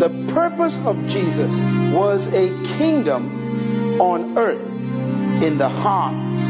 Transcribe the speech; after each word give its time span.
The 0.00 0.08
purpose 0.32 0.78
of 0.78 1.04
Jesus 1.04 1.54
was 1.92 2.26
a 2.28 2.48
kingdom 2.78 4.00
on 4.00 4.38
earth 4.38 5.42
in 5.42 5.58
the 5.58 5.68
hearts 5.68 6.42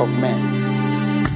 of 0.00 0.08
men. 0.08 1.26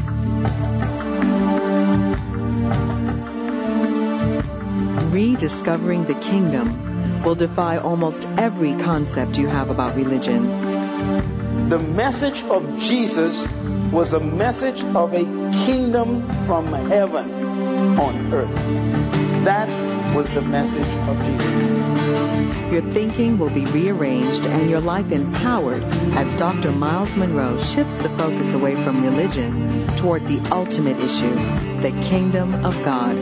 Rediscovering 5.12 6.06
the 6.06 6.14
kingdom 6.14 7.22
will 7.22 7.34
defy 7.34 7.76
almost 7.76 8.26
every 8.38 8.72
concept 8.76 9.36
you 9.36 9.48
have 9.48 9.68
about 9.68 9.96
religion. 9.96 11.68
The 11.68 11.78
message 11.78 12.42
of 12.44 12.78
Jesus 12.78 13.46
was 13.92 14.14
a 14.14 14.20
message 14.20 14.82
of 14.82 15.12
a 15.12 15.24
kingdom 15.66 16.26
from 16.46 16.72
heaven 16.72 17.47
on 17.98 18.32
earth. 18.32 19.44
That 19.44 19.68
was 20.14 20.28
the 20.34 20.42
message 20.42 20.88
of 21.08 21.24
Jesus. 21.24 22.72
Your 22.72 22.82
thinking 22.92 23.38
will 23.38 23.50
be 23.50 23.64
rearranged 23.64 24.46
and 24.46 24.68
your 24.68 24.80
life 24.80 25.10
empowered 25.10 25.82
as 26.14 26.34
Dr. 26.34 26.70
Myles 26.70 27.14
Munroe 27.16 27.58
shifts 27.62 27.96
the 27.96 28.10
focus 28.10 28.52
away 28.52 28.74
from 28.74 29.02
religion 29.02 29.86
toward 29.96 30.26
the 30.26 30.40
ultimate 30.52 31.00
issue, 31.00 31.34
the 31.80 31.92
kingdom 32.08 32.66
of 32.66 32.74
God. 32.84 33.16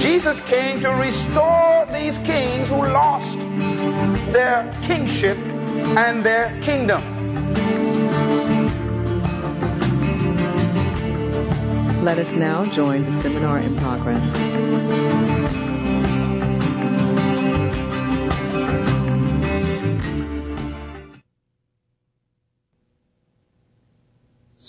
Jesus 0.00 0.40
came 0.42 0.80
to 0.80 0.90
restore 0.90 1.86
these 1.92 2.18
kings 2.18 2.68
who 2.68 2.76
lost 2.76 3.36
their 4.32 4.72
kingship 4.82 5.38
and 5.38 6.22
their 6.22 6.60
kingdom. 6.62 7.15
Let 12.06 12.18
us 12.18 12.32
now 12.34 12.64
join 12.66 13.04
the 13.04 13.10
seminar 13.10 13.58
in 13.58 13.76
progress. 13.78 14.22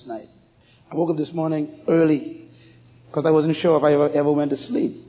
night. 0.07 0.29
I 0.89 0.95
woke 0.95 1.11
up 1.11 1.17
this 1.17 1.31
morning 1.31 1.79
early 1.87 2.49
because 3.05 3.25
I 3.25 3.29
wasn't 3.29 3.55
sure 3.55 3.77
if 3.77 3.83
I 3.83 3.93
ever, 3.93 4.09
ever 4.09 4.31
went 4.31 4.49
to 4.49 4.57
sleep. 4.57 5.05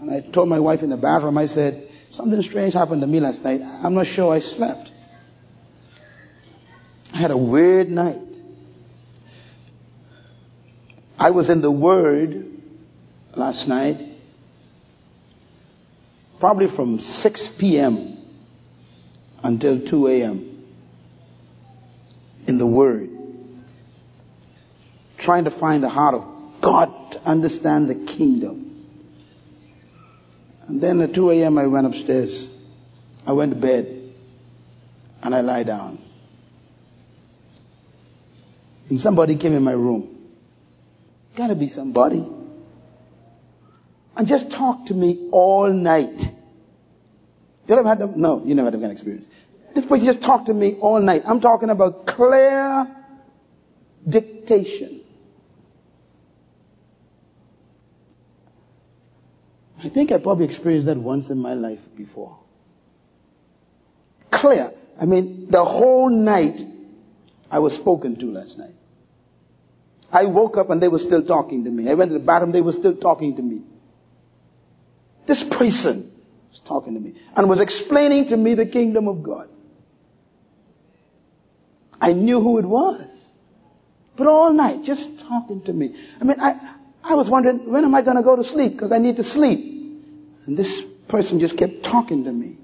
And 0.00 0.10
I 0.10 0.20
told 0.20 0.48
my 0.48 0.60
wife 0.60 0.82
in 0.82 0.88
the 0.88 0.96
bathroom, 0.96 1.36
I 1.36 1.44
said, 1.44 1.86
something 2.08 2.40
strange 2.40 2.72
happened 2.72 3.02
to 3.02 3.06
me 3.06 3.20
last 3.20 3.44
night. 3.44 3.60
I'm 3.60 3.92
not 3.92 4.06
sure 4.06 4.32
I 4.32 4.38
slept. 4.38 4.90
I 7.12 7.18
had 7.18 7.30
a 7.30 7.36
weird 7.36 7.90
night. 7.90 8.33
I 11.18 11.30
was 11.30 11.50
in 11.50 11.60
the 11.60 11.70
Word 11.70 12.46
last 13.34 13.68
night, 13.68 14.00
probably 16.40 16.66
from 16.66 16.98
6 16.98 17.48
p.m. 17.48 18.18
until 19.42 19.80
2 19.80 20.08
a.m. 20.08 20.64
in 22.46 22.58
the 22.58 22.66
Word 22.66 23.14
trying 25.24 25.44
to 25.44 25.50
find 25.50 25.82
the 25.82 25.88
heart 25.88 26.14
of 26.14 26.26
God 26.60 27.12
to 27.12 27.22
understand 27.24 27.88
the 27.88 27.94
kingdom. 27.94 28.86
And 30.68 30.80
then 30.80 31.00
at 31.00 31.14
2 31.14 31.30
a.m. 31.30 31.58
I 31.58 31.66
went 31.66 31.86
upstairs. 31.86 32.50
I 33.26 33.32
went 33.32 33.52
to 33.52 33.58
bed 33.58 34.12
and 35.22 35.34
I 35.34 35.40
lie 35.40 35.62
down. 35.62 35.98
And 38.90 39.00
somebody 39.00 39.36
came 39.36 39.54
in 39.54 39.64
my 39.64 39.72
room. 39.72 40.13
Gotta 41.34 41.54
be 41.54 41.68
somebody. 41.68 42.24
And 44.16 44.26
just 44.26 44.50
talk 44.50 44.86
to 44.86 44.94
me 44.94 45.28
all 45.32 45.72
night. 45.72 46.20
You 47.66 47.74
ever 47.76 47.88
had 47.88 47.98
them? 47.98 48.12
No, 48.16 48.44
you 48.44 48.54
never 48.54 48.70
had 48.70 48.80
that 48.80 48.90
experience. 48.90 49.28
This 49.74 49.84
person 49.84 50.06
just 50.06 50.22
talked 50.22 50.46
to 50.46 50.54
me 50.54 50.74
all 50.74 51.00
night. 51.00 51.24
I'm 51.26 51.40
talking 51.40 51.70
about 51.70 52.06
clear 52.06 52.86
dictation. 54.08 55.00
I 59.82 59.88
think 59.88 60.12
I 60.12 60.18
probably 60.18 60.44
experienced 60.44 60.86
that 60.86 60.96
once 60.96 61.30
in 61.30 61.38
my 61.38 61.54
life 61.54 61.80
before. 61.96 62.38
Clear. 64.30 64.72
I 65.00 65.04
mean, 65.06 65.50
the 65.50 65.64
whole 65.64 66.08
night 66.08 66.64
I 67.50 67.58
was 67.58 67.74
spoken 67.74 68.16
to 68.16 68.32
last 68.32 68.58
night. 68.58 68.73
I 70.14 70.26
woke 70.26 70.56
up 70.56 70.70
and 70.70 70.80
they 70.80 70.86
were 70.86 71.00
still 71.00 71.22
talking 71.24 71.64
to 71.64 71.70
me. 71.70 71.90
I 71.90 71.94
went 71.94 72.10
to 72.10 72.18
the 72.18 72.24
bathroom, 72.24 72.52
they 72.52 72.60
were 72.60 72.72
still 72.72 72.94
talking 72.94 73.34
to 73.34 73.42
me. 73.42 73.62
This 75.26 75.42
person 75.42 76.12
was 76.50 76.60
talking 76.60 76.94
to 76.94 77.00
me 77.00 77.14
and 77.36 77.48
was 77.48 77.58
explaining 77.58 78.28
to 78.28 78.36
me 78.36 78.54
the 78.54 78.64
kingdom 78.66 79.08
of 79.08 79.24
God. 79.24 79.48
I 82.00 82.12
knew 82.12 82.40
who 82.40 82.58
it 82.58 82.64
was. 82.64 83.00
But 84.14 84.28
all 84.28 84.52
night, 84.52 84.84
just 84.84 85.18
talking 85.18 85.62
to 85.62 85.72
me. 85.72 85.96
I 86.20 86.24
mean, 86.24 86.40
I, 86.40 86.76
I 87.02 87.14
was 87.14 87.28
wondering, 87.28 87.68
when 87.68 87.84
am 87.84 87.94
I 87.96 88.02
going 88.02 88.16
to 88.16 88.22
go 88.22 88.36
to 88.36 88.44
sleep? 88.44 88.72
Because 88.72 88.92
I 88.92 88.98
need 88.98 89.16
to 89.16 89.24
sleep. 89.24 89.58
And 90.46 90.56
this 90.56 90.80
person 91.08 91.40
just 91.40 91.56
kept 91.56 91.82
talking 91.82 92.24
to 92.24 92.32
me 92.32 92.56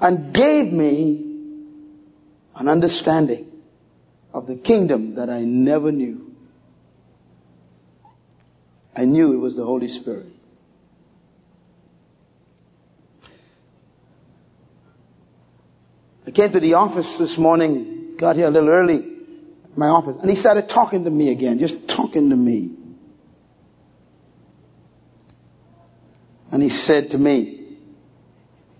and 0.00 0.32
gave 0.32 0.72
me 0.72 1.36
an 2.54 2.68
understanding 2.68 3.51
of 4.32 4.46
the 4.46 4.56
kingdom 4.56 5.16
that 5.16 5.28
I 5.28 5.40
never 5.40 5.92
knew. 5.92 6.34
I 8.96 9.04
knew 9.04 9.32
it 9.32 9.36
was 9.36 9.56
the 9.56 9.64
Holy 9.64 9.88
Spirit. 9.88 10.26
I 16.26 16.30
came 16.30 16.52
to 16.52 16.60
the 16.60 16.74
office 16.74 17.18
this 17.18 17.36
morning, 17.36 18.16
got 18.16 18.36
here 18.36 18.46
a 18.46 18.50
little 18.50 18.70
early, 18.70 19.04
my 19.76 19.88
office, 19.88 20.16
and 20.16 20.30
he 20.30 20.36
started 20.36 20.68
talking 20.68 21.04
to 21.04 21.10
me 21.10 21.30
again, 21.30 21.58
just 21.58 21.88
talking 21.88 22.30
to 22.30 22.36
me. 22.36 22.70
And 26.50 26.62
he 26.62 26.68
said 26.68 27.10
to 27.10 27.18
me, 27.18 27.60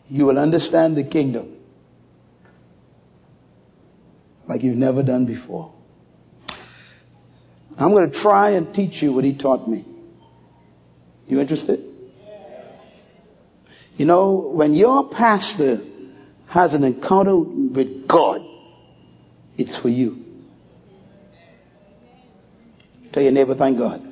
you 0.08 0.26
will 0.26 0.38
understand 0.38 0.96
the 0.96 1.04
kingdom 1.04 1.56
like 4.52 4.62
you've 4.62 4.76
never 4.76 5.02
done 5.02 5.24
before. 5.24 5.72
I'm 7.78 7.90
going 7.92 8.10
to 8.10 8.18
try 8.18 8.50
and 8.50 8.74
teach 8.74 9.00
you 9.00 9.10
what 9.10 9.24
he 9.24 9.32
taught 9.32 9.66
me. 9.66 9.82
You 11.26 11.40
interested? 11.40 11.82
You 13.96 14.04
know, 14.04 14.32
when 14.32 14.74
your 14.74 15.08
pastor 15.08 15.80
has 16.48 16.74
an 16.74 16.84
encounter 16.84 17.34
with 17.34 18.06
God, 18.06 18.42
it's 19.56 19.74
for 19.74 19.88
you. 19.88 20.22
Tell 23.12 23.22
your 23.22 23.32
neighbor, 23.32 23.54
thank 23.54 23.78
God. 23.78 24.06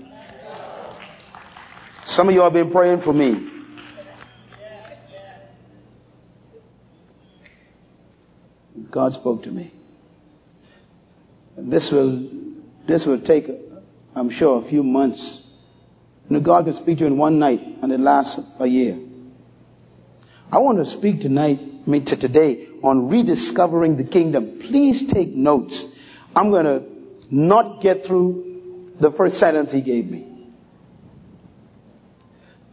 Some 2.06 2.30
of 2.30 2.34
you 2.34 2.40
have 2.40 2.54
been 2.54 2.70
praying 2.70 3.02
for 3.02 3.12
me. 3.12 3.46
God 8.90 9.12
spoke 9.12 9.42
to 9.42 9.50
me. 9.50 9.72
This 11.68 11.90
will, 11.90 12.28
this 12.86 13.06
will 13.06 13.20
take, 13.20 13.50
I'm 14.14 14.30
sure, 14.30 14.62
a 14.64 14.68
few 14.68 14.82
months. 14.82 15.42
You 16.28 16.36
know, 16.36 16.40
God 16.40 16.64
can 16.64 16.74
speak 16.74 16.98
to 16.98 17.04
you 17.04 17.06
in 17.08 17.16
one 17.16 17.38
night 17.38 17.60
and 17.82 17.92
it 17.92 18.00
lasts 18.00 18.40
a 18.58 18.66
year. 18.66 18.98
I 20.52 20.58
want 20.58 20.78
to 20.78 20.84
speak 20.84 21.20
tonight, 21.20 21.60
I 21.60 21.90
mean 21.90 22.04
to 22.06 22.16
today, 22.16 22.68
on 22.82 23.08
rediscovering 23.08 23.96
the 23.96 24.04
kingdom. 24.04 24.58
Please 24.60 25.02
take 25.04 25.28
notes. 25.28 25.84
I'm 26.34 26.50
going 26.50 26.64
to 26.64 26.82
not 27.30 27.80
get 27.80 28.04
through 28.04 28.94
the 28.98 29.10
first 29.10 29.38
sentence 29.38 29.70
he 29.70 29.80
gave 29.80 30.10
me. 30.10 30.26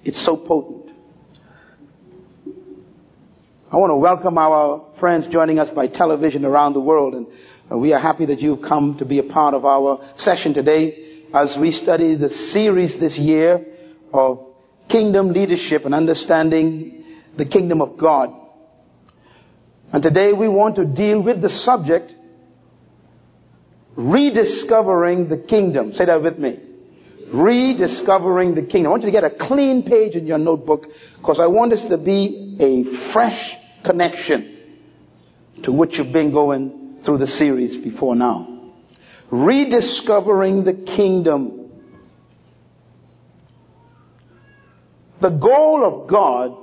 It's 0.04 0.20
so 0.20 0.38
potent. 0.38 0.88
I 3.70 3.76
want 3.76 3.92
to 3.92 3.96
welcome 3.96 4.38
our 4.38 4.86
friends 4.98 5.28
joining 5.28 5.60
us 5.60 5.70
by 5.70 5.88
television 5.88 6.46
around 6.46 6.74
the 6.74 6.80
world 6.80 7.14
and 7.14 7.28
we 7.70 7.92
are 7.94 8.00
happy 8.00 8.26
that 8.26 8.42
you've 8.42 8.62
come 8.62 8.98
to 8.98 9.06
be 9.06 9.20
a 9.20 9.24
part 9.24 9.54
of 9.54 9.66
our 9.66 10.06
session 10.16 10.54
today 10.54 11.24
as 11.34 11.58
we 11.58 11.72
study 11.72 12.16
the 12.16 12.30
series 12.30 12.98
this 12.98 13.18
year 13.18 13.66
of 14.14 14.46
kingdom 14.88 15.34
leadership 15.34 15.86
and 15.86 15.94
understanding 15.94 17.04
the 17.36 17.44
kingdom 17.46 17.82
of 17.82 17.98
God. 17.98 18.34
And 19.92 20.02
today 20.02 20.32
we 20.32 20.48
want 20.48 20.78
to 20.78 20.86
deal 20.86 21.20
with 21.20 21.42
the 21.42 21.50
subject 21.50 22.16
rediscovering 23.96 25.28
the 25.28 25.38
kingdom. 25.38 25.92
Say 25.92 26.06
that 26.06 26.22
with 26.22 26.40
me. 26.40 26.60
Rediscovering 27.28 28.56
the 28.56 28.62
kingdom. 28.62 28.88
I 28.88 28.92
want 28.92 29.04
you 29.04 29.08
to 29.08 29.12
get 29.12 29.26
a 29.26 29.30
clean 29.30 29.84
page 29.84 30.16
in 30.16 30.26
your 30.26 30.38
notebook 30.38 30.88
because 31.18 31.42
I 31.42 31.48
want 31.48 31.72
this 31.72 31.84
to 31.86 31.98
be 31.98 32.56
a 32.60 32.84
fresh 32.86 33.56
connection 33.84 34.56
to 35.64 35.74
what 35.74 35.98
you've 35.98 36.14
been 36.14 36.32
going 36.32 36.77
through 37.08 37.18
the 37.18 37.26
series 37.26 37.78
before 37.78 38.18
now. 38.18 38.74
Rediscovering 39.32 40.66
the 40.66 40.74
kingdom. 40.74 41.72
The 45.22 45.30
goal 45.30 45.86
of 45.86 46.08
God 46.08 46.58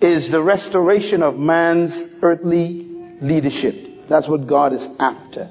is 0.00 0.30
the 0.30 0.40
restoration 0.40 1.24
of 1.24 1.36
man's 1.36 2.00
earthly 2.22 2.86
leadership. 3.20 4.06
That's 4.08 4.28
what 4.28 4.46
God 4.46 4.72
is 4.72 4.88
after. 5.00 5.50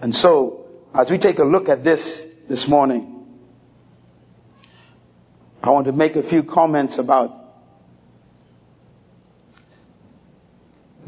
And 0.00 0.16
so, 0.16 0.64
as 0.94 1.10
we 1.10 1.18
take 1.18 1.40
a 1.40 1.44
look 1.44 1.68
at 1.68 1.84
this 1.84 2.24
this 2.48 2.66
morning, 2.66 3.26
I 5.62 5.68
want 5.68 5.84
to 5.88 5.92
make 5.92 6.16
a 6.16 6.22
few 6.22 6.42
comments 6.42 6.96
about 6.96 7.37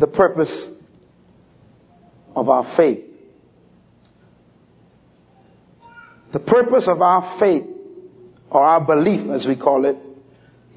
the 0.01 0.07
purpose 0.07 0.67
of 2.35 2.49
our 2.49 2.65
faith. 2.65 3.05
The 6.33 6.41
purpose 6.41 6.89
of 6.89 7.03
our 7.03 7.39
faith, 7.39 7.67
or 8.49 8.65
our 8.65 8.81
belief 8.81 9.29
as 9.31 9.47
we 9.47 9.57
call 9.57 9.85
it, 9.85 9.99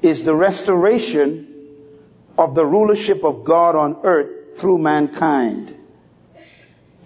is 0.02 0.24
the 0.24 0.34
restoration 0.34 1.48
of 2.36 2.54
the 2.54 2.66
rulership 2.66 3.24
of 3.24 3.44
God 3.44 3.76
on 3.76 4.00
earth 4.04 4.58
through 4.58 4.78
mankind. 4.78 5.74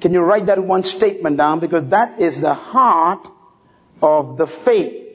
Can 0.00 0.12
you 0.12 0.20
write 0.20 0.46
that 0.46 0.62
one 0.62 0.82
statement 0.82 1.36
down? 1.36 1.60
Because 1.60 1.88
that 1.90 2.20
is 2.20 2.40
the 2.40 2.54
heart 2.54 3.28
of 4.02 4.38
the 4.38 4.46
faith, 4.46 5.06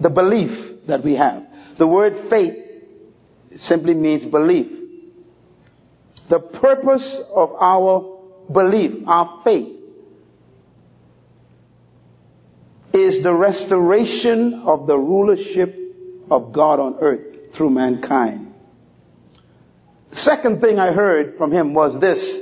the 0.00 0.10
belief 0.10 0.86
that 0.86 1.02
we 1.02 1.14
have. 1.14 1.46
The 1.78 1.86
word 1.86 2.28
faith 2.28 2.56
simply 3.56 3.94
means 3.94 4.26
belief. 4.26 4.81
The 6.32 6.40
purpose 6.40 7.18
of 7.18 7.52
our 7.60 8.22
belief, 8.50 9.06
our 9.06 9.42
faith, 9.44 9.68
is 12.94 13.20
the 13.20 13.34
restoration 13.34 14.54
of 14.64 14.86
the 14.86 14.96
rulership 14.96 15.78
of 16.30 16.54
God 16.54 16.80
on 16.80 16.96
earth 17.02 17.52
through 17.52 17.68
mankind. 17.68 18.54
Second 20.12 20.62
thing 20.62 20.78
I 20.78 20.92
heard 20.92 21.36
from 21.36 21.52
him 21.52 21.74
was 21.74 21.98
this. 21.98 22.40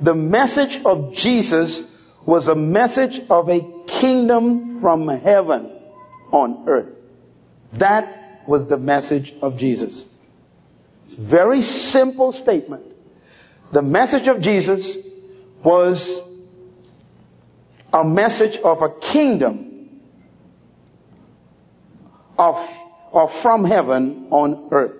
The 0.00 0.14
message 0.14 0.80
of 0.84 1.12
Jesus 1.12 1.82
was 2.24 2.46
a 2.46 2.54
message 2.54 3.20
of 3.28 3.48
a 3.48 3.60
kingdom 3.88 4.80
from 4.80 5.08
heaven 5.08 5.68
on 6.30 6.68
earth. 6.68 6.94
That 7.72 8.44
was 8.46 8.66
the 8.66 8.78
message 8.78 9.34
of 9.42 9.56
Jesus. 9.56 10.06
It's 11.06 11.14
a 11.14 11.20
very 11.20 11.62
simple 11.62 12.30
statement. 12.30 12.91
The 13.72 13.82
message 13.82 14.28
of 14.28 14.40
Jesus 14.40 14.96
was 15.64 16.22
a 17.92 18.04
message 18.04 18.58
of 18.58 18.82
a 18.82 18.90
kingdom 18.90 20.00
of 22.38 22.56
or 23.12 23.28
from 23.28 23.64
heaven 23.64 24.28
on 24.30 24.68
earth. 24.72 24.92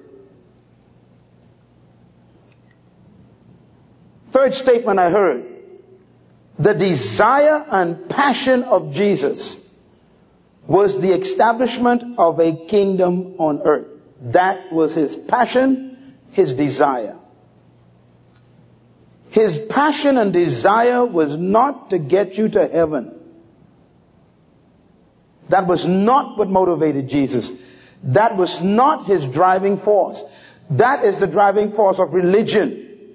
Third 4.32 4.54
statement 4.54 4.98
I 4.98 5.10
heard. 5.10 5.46
The 6.58 6.74
desire 6.74 7.64
and 7.70 8.08
passion 8.08 8.62
of 8.62 8.92
Jesus 8.94 9.56
was 10.66 10.98
the 10.98 11.12
establishment 11.12 12.18
of 12.18 12.38
a 12.38 12.66
kingdom 12.66 13.34
on 13.38 13.62
earth. 13.64 13.86
That 14.22 14.72
was 14.72 14.94
his 14.94 15.16
passion, 15.16 16.16
his 16.30 16.52
desire. 16.52 17.18
His 19.32 19.58
passion 19.58 20.18
and 20.18 20.30
desire 20.30 21.06
was 21.06 21.34
not 21.34 21.88
to 21.90 21.98
get 21.98 22.36
you 22.36 22.50
to 22.50 22.68
heaven. 22.68 23.18
That 25.48 25.66
was 25.66 25.86
not 25.86 26.36
what 26.36 26.50
motivated 26.50 27.08
Jesus. 27.08 27.50
That 28.02 28.36
was 28.36 28.60
not 28.60 29.06
his 29.06 29.24
driving 29.24 29.78
force. 29.80 30.22
That 30.68 31.04
is 31.04 31.16
the 31.16 31.26
driving 31.26 31.72
force 31.72 31.98
of 31.98 32.12
religion. 32.12 33.14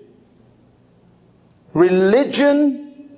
Religion 1.75 3.11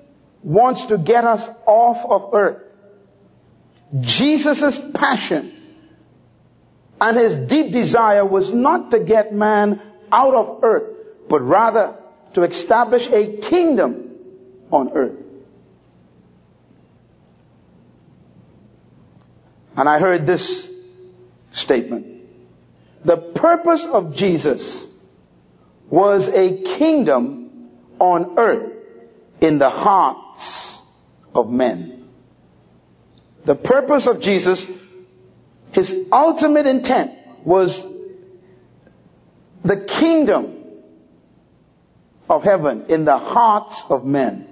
wants 0.43 0.85
to 0.87 0.97
get 0.97 1.23
us 1.23 1.47
off 1.65 2.05
of 2.05 2.33
earth. 2.33 2.63
Jesus' 4.01 4.77
passion 4.93 5.53
and 6.99 7.17
his 7.17 7.33
deep 7.47 7.71
desire 7.71 8.25
was 8.25 8.51
not 8.51 8.91
to 8.91 8.99
get 8.99 9.33
man 9.33 9.81
out 10.11 10.33
of 10.33 10.59
earth, 10.63 10.97
but 11.29 11.39
rather 11.39 11.95
to 12.33 12.43
establish 12.43 13.07
a 13.07 13.37
kingdom 13.37 14.11
on 14.71 14.91
earth. 14.93 15.17
And 19.75 19.87
I 19.87 19.99
heard 19.99 20.25
this 20.25 20.67
statement. 21.51 22.05
The 23.05 23.17
purpose 23.17 23.85
of 23.85 24.15
Jesus 24.15 24.87
was 25.89 26.27
a 26.27 26.61
kingdom 26.77 27.69
on 27.97 28.37
earth 28.37 28.73
in 29.41 29.57
the 29.57 29.69
hearts 29.69 30.79
of 31.33 31.49
men. 31.49 32.09
The 33.45 33.55
purpose 33.55 34.05
of 34.05 34.19
Jesus, 34.19 34.67
his 35.71 35.95
ultimate 36.11 36.67
intent 36.67 37.13
was 37.45 37.85
the 39.63 39.77
kingdom 39.77 40.58
of 42.29 42.43
heaven 42.43 42.85
in 42.89 43.05
the 43.05 43.17
hearts 43.17 43.83
of 43.89 44.05
men. 44.05 44.47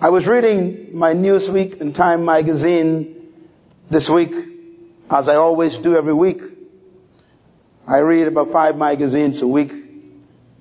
I 0.00 0.08
was 0.10 0.26
reading 0.26 0.98
my 0.98 1.14
Newsweek 1.14 1.80
and 1.80 1.94
Time 1.94 2.24
magazine 2.24 3.32
this 3.88 4.10
week, 4.10 4.32
as 5.08 5.28
I 5.28 5.36
always 5.36 5.78
do 5.78 5.96
every 5.96 6.12
week. 6.12 6.42
I 7.86 7.98
read 7.98 8.26
about 8.26 8.52
five 8.52 8.76
magazines 8.76 9.40
a 9.42 9.46
week, 9.46 9.72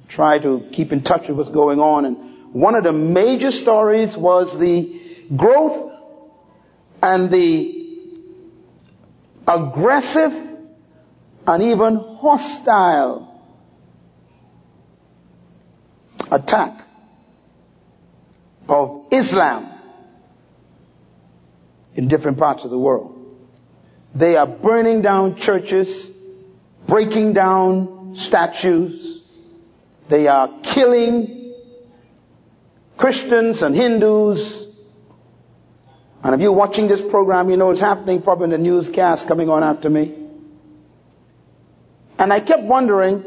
try 0.08 0.38
to 0.38 0.68
keep 0.72 0.94
in 0.94 1.02
touch 1.02 1.28
with 1.28 1.38
what's 1.38 1.50
going 1.50 1.80
on, 1.80 2.06
and 2.06 2.54
one 2.54 2.76
of 2.76 2.84
the 2.84 2.94
major 2.94 3.52
stories 3.52 4.16
was 4.16 4.56
the 4.58 5.02
growth 5.36 5.92
and 7.02 7.32
the 7.32 7.81
aggressive 9.48 10.34
and 11.48 11.64
even 11.64 11.96
hostile 11.96 13.28
attack 16.30 16.88
of 18.70 19.06
Islam 19.12 19.68
in 21.96 22.08
different 22.08 22.38
parts 22.38 22.64
of 22.64 22.70
the 22.70 22.78
world. 22.78 23.18
They 24.14 24.36
are 24.36 24.48
burning 24.48 25.02
down 25.02 25.36
churches, 25.36 26.08
breaking 26.88 27.34
down 27.34 28.16
statues. 28.16 29.22
They 30.10 30.28
are 30.28 30.50
killing 30.64 31.54
Christians 32.98 33.62
and 33.62 33.76
Hindus. 33.76 34.68
And 36.24 36.36
if 36.36 36.42
you're 36.42 36.52
watching 36.52 36.88
this 36.88 37.02
program, 37.02 37.50
you 37.50 37.58
know 37.58 37.72
it's 37.72 37.80
happening 37.80 38.22
probably 38.22 38.46
in 38.46 38.50
the 38.52 38.58
newscast 38.60 39.28
coming 39.28 39.50
on 39.50 39.64
after 39.64 39.90
me. 39.90 40.16
And 42.20 42.32
I 42.32 42.40
kept 42.40 42.64
wondering, 42.64 43.26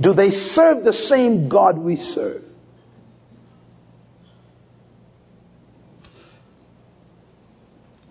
Do 0.00 0.12
they 0.12 0.30
serve 0.30 0.84
the 0.84 0.92
same 0.92 1.48
God 1.48 1.78
we 1.78 1.96
serve? 1.96 2.42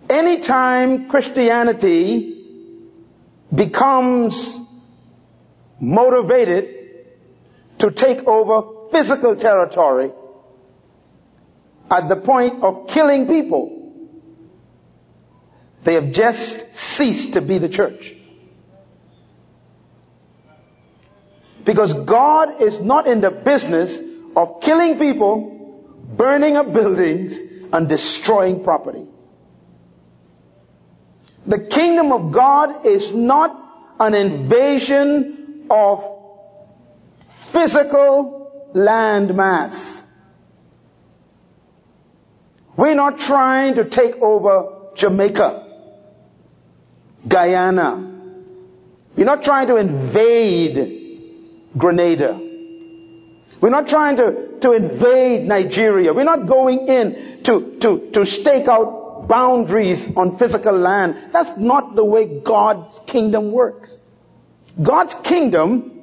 Anytime 0.08 1.08
Christianity 1.08 2.46
becomes 3.54 4.58
motivated 5.80 6.83
to 7.84 7.90
take 7.90 8.26
over 8.26 8.88
physical 8.90 9.36
territory 9.36 10.10
at 11.90 12.08
the 12.08 12.16
point 12.16 12.62
of 12.64 12.86
killing 12.88 13.26
people, 13.26 13.92
they 15.82 15.92
have 15.92 16.10
just 16.10 16.74
ceased 16.74 17.34
to 17.34 17.42
be 17.42 17.58
the 17.58 17.68
church. 17.68 18.14
Because 21.62 21.92
God 21.92 22.62
is 22.62 22.80
not 22.80 23.06
in 23.06 23.20
the 23.20 23.30
business 23.30 23.94
of 24.34 24.62
killing 24.62 24.98
people, 24.98 25.92
burning 26.16 26.56
up 26.56 26.72
buildings, 26.72 27.38
and 27.70 27.86
destroying 27.86 28.64
property. 28.64 29.06
The 31.46 31.58
kingdom 31.58 32.12
of 32.12 32.32
God 32.32 32.86
is 32.86 33.12
not 33.12 33.54
an 34.00 34.14
invasion 34.14 35.66
of 35.70 36.13
physical 37.54 38.70
land 38.74 39.34
mass. 39.34 40.02
We're 42.76 42.94
not 42.94 43.18
trying 43.18 43.76
to 43.76 43.84
take 43.84 44.16
over 44.16 44.90
Jamaica. 44.96 45.62
Guyana. 47.26 48.10
We're 49.16 49.24
not 49.24 49.44
trying 49.44 49.68
to 49.68 49.76
invade 49.76 51.70
Grenada. 51.78 52.40
We're 53.60 53.70
not 53.70 53.88
trying 53.88 54.16
to, 54.16 54.58
to 54.60 54.72
invade 54.72 55.46
Nigeria. 55.46 56.12
We're 56.12 56.24
not 56.24 56.46
going 56.46 56.88
in 56.88 57.42
to, 57.44 57.78
to, 57.78 58.10
to 58.12 58.26
stake 58.26 58.68
out 58.68 59.28
boundaries 59.28 60.06
on 60.16 60.36
physical 60.36 60.76
land. 60.76 61.30
That's 61.32 61.56
not 61.56 61.94
the 61.94 62.04
way 62.04 62.40
God's 62.40 63.00
kingdom 63.06 63.52
works. 63.52 63.96
God's 64.82 65.14
kingdom, 65.22 65.93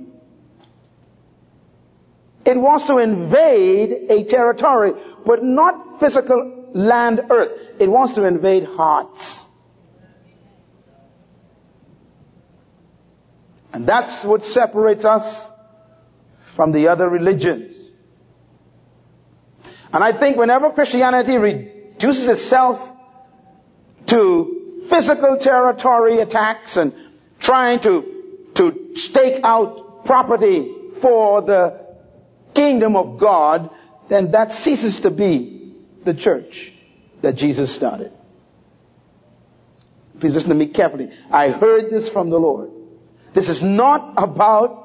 it 2.45 2.57
wants 2.57 2.87
to 2.87 2.97
invade 2.97 3.91
a 4.09 4.23
territory, 4.23 4.93
but 5.25 5.43
not 5.43 5.99
physical 5.99 6.71
land, 6.73 7.21
earth. 7.29 7.51
It 7.79 7.89
wants 7.89 8.15
to 8.15 8.23
invade 8.23 8.65
hearts. 8.65 9.45
And 13.73 13.85
that's 13.85 14.23
what 14.23 14.43
separates 14.43 15.05
us 15.05 15.49
from 16.55 16.71
the 16.71 16.89
other 16.89 17.09
religions. 17.09 17.91
And 19.93 20.03
I 20.03 20.11
think 20.11 20.37
whenever 20.37 20.71
Christianity 20.71 21.37
reduces 21.37 22.27
itself 22.27 22.81
to 24.07 24.85
physical 24.89 25.37
territory 25.37 26.19
attacks 26.19 26.77
and 26.77 26.93
trying 27.39 27.79
to, 27.81 28.51
to 28.55 28.95
stake 28.95 29.41
out 29.43 30.05
property 30.05 30.73
for 31.01 31.41
the 31.41 31.80
kingdom 32.53 32.95
of 32.95 33.17
God, 33.17 33.69
then 34.09 34.31
that 34.31 34.53
ceases 34.53 35.01
to 35.01 35.11
be 35.11 35.73
the 36.03 36.13
church 36.13 36.71
that 37.21 37.33
Jesus 37.33 37.73
started. 37.73 38.11
Please 40.19 40.33
listen 40.33 40.49
to 40.49 40.55
me 40.55 40.67
carefully. 40.67 41.11
I 41.31 41.49
heard 41.49 41.89
this 41.89 42.09
from 42.09 42.29
the 42.29 42.39
Lord. 42.39 42.69
This 43.33 43.49
is 43.49 43.61
not 43.61 44.13
about 44.17 44.81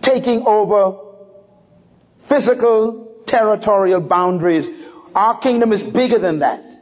taking 0.00 0.46
over 0.46 0.98
physical 2.28 3.22
territorial 3.26 4.00
boundaries. 4.00 4.68
Our 5.14 5.38
kingdom 5.38 5.72
is 5.72 5.82
bigger 5.82 6.18
than 6.18 6.38
that. 6.40 6.72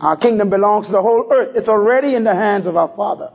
Our 0.00 0.16
kingdom 0.16 0.50
belongs 0.50 0.86
to 0.86 0.92
the 0.92 1.02
whole 1.02 1.26
earth. 1.32 1.56
It's 1.56 1.68
already 1.68 2.14
in 2.14 2.24
the 2.24 2.34
hands 2.34 2.66
of 2.66 2.76
our 2.76 2.88
Father. 2.88 3.32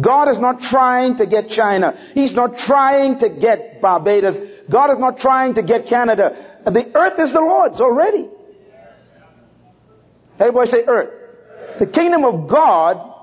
God 0.00 0.28
is 0.28 0.38
not 0.38 0.62
trying 0.62 1.16
to 1.16 1.26
get 1.26 1.50
China. 1.50 1.98
He's 2.14 2.32
not 2.32 2.58
trying 2.58 3.18
to 3.18 3.28
get 3.28 3.80
Barbados. 3.80 4.38
God 4.68 4.90
is 4.92 4.98
not 4.98 5.18
trying 5.18 5.54
to 5.54 5.62
get 5.62 5.86
Canada. 5.86 6.60
The 6.64 6.96
earth 6.96 7.18
is 7.18 7.32
the 7.32 7.40
Lord's 7.40 7.80
already. 7.80 8.28
Everybody 10.38 10.70
say 10.70 10.84
earth. 10.86 11.78
The 11.78 11.86
kingdom 11.86 12.24
of 12.24 12.48
God 12.48 13.14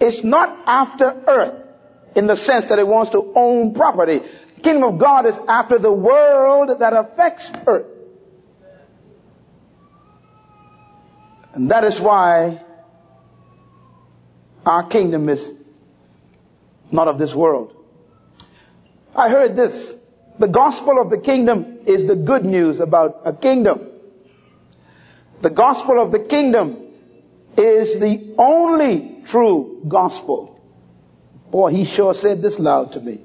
is 0.00 0.24
not 0.24 0.58
after 0.66 1.22
earth 1.26 1.66
in 2.14 2.26
the 2.26 2.36
sense 2.36 2.66
that 2.66 2.78
it 2.78 2.86
wants 2.86 3.12
to 3.12 3.32
own 3.34 3.74
property. 3.74 4.18
The 4.56 4.60
kingdom 4.60 4.94
of 4.94 4.98
God 4.98 5.26
is 5.26 5.38
after 5.48 5.78
the 5.78 5.92
world 5.92 6.80
that 6.80 6.92
affects 6.92 7.50
earth. 7.66 7.86
And 11.54 11.70
that 11.70 11.84
is 11.84 12.00
why 12.00 12.62
our 14.64 14.84
kingdom 14.84 15.28
is 15.28 15.50
not 16.92 17.08
of 17.08 17.18
this 17.18 17.34
world. 17.34 17.74
I 19.14 19.28
heard 19.28 19.56
this. 19.56 19.94
The 20.38 20.48
gospel 20.48 21.00
of 21.00 21.10
the 21.10 21.18
kingdom 21.18 21.80
is 21.86 22.04
the 22.04 22.16
good 22.16 22.44
news 22.44 22.80
about 22.80 23.22
a 23.24 23.32
kingdom. 23.32 23.88
The 25.40 25.50
gospel 25.50 26.00
of 26.00 26.12
the 26.12 26.20
kingdom 26.20 26.76
is 27.56 27.98
the 27.98 28.34
only 28.38 29.22
true 29.24 29.82
gospel. 29.86 30.60
Boy, 31.50 31.70
he 31.72 31.84
sure 31.84 32.14
said 32.14 32.40
this 32.40 32.58
loud 32.58 32.92
to 32.92 33.00
me. 33.00 33.20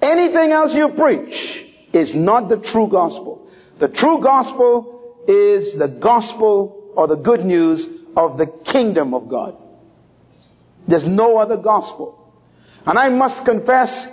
Anything 0.00 0.52
else 0.52 0.74
you 0.74 0.88
preach 0.90 1.64
is 1.92 2.14
not 2.14 2.48
the 2.48 2.56
true 2.56 2.88
gospel. 2.88 3.48
The 3.78 3.88
true 3.88 4.20
gospel 4.20 5.24
is 5.28 5.74
the 5.74 5.88
gospel 5.88 6.92
or 6.96 7.06
the 7.06 7.16
good 7.16 7.44
news 7.44 7.86
of 8.16 8.38
the 8.38 8.46
kingdom 8.46 9.12
of 9.12 9.28
God. 9.28 9.59
There's 10.86 11.06
no 11.06 11.38
other 11.38 11.56
gospel. 11.56 12.16
And 12.86 12.98
I 12.98 13.08
must 13.08 13.44
confess 13.44 14.08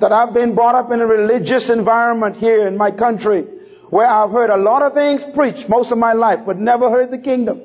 that 0.00 0.12
I've 0.12 0.34
been 0.34 0.54
brought 0.54 0.74
up 0.74 0.90
in 0.90 1.00
a 1.00 1.06
religious 1.06 1.68
environment 1.68 2.36
here 2.36 2.66
in 2.66 2.76
my 2.76 2.90
country 2.90 3.42
where 3.90 4.06
I've 4.06 4.30
heard 4.30 4.50
a 4.50 4.56
lot 4.56 4.82
of 4.82 4.94
things 4.94 5.24
preached 5.34 5.68
most 5.68 5.90
of 5.92 5.98
my 5.98 6.12
life, 6.12 6.40
but 6.46 6.58
never 6.58 6.90
heard 6.90 7.10
the 7.10 7.18
kingdom. 7.18 7.60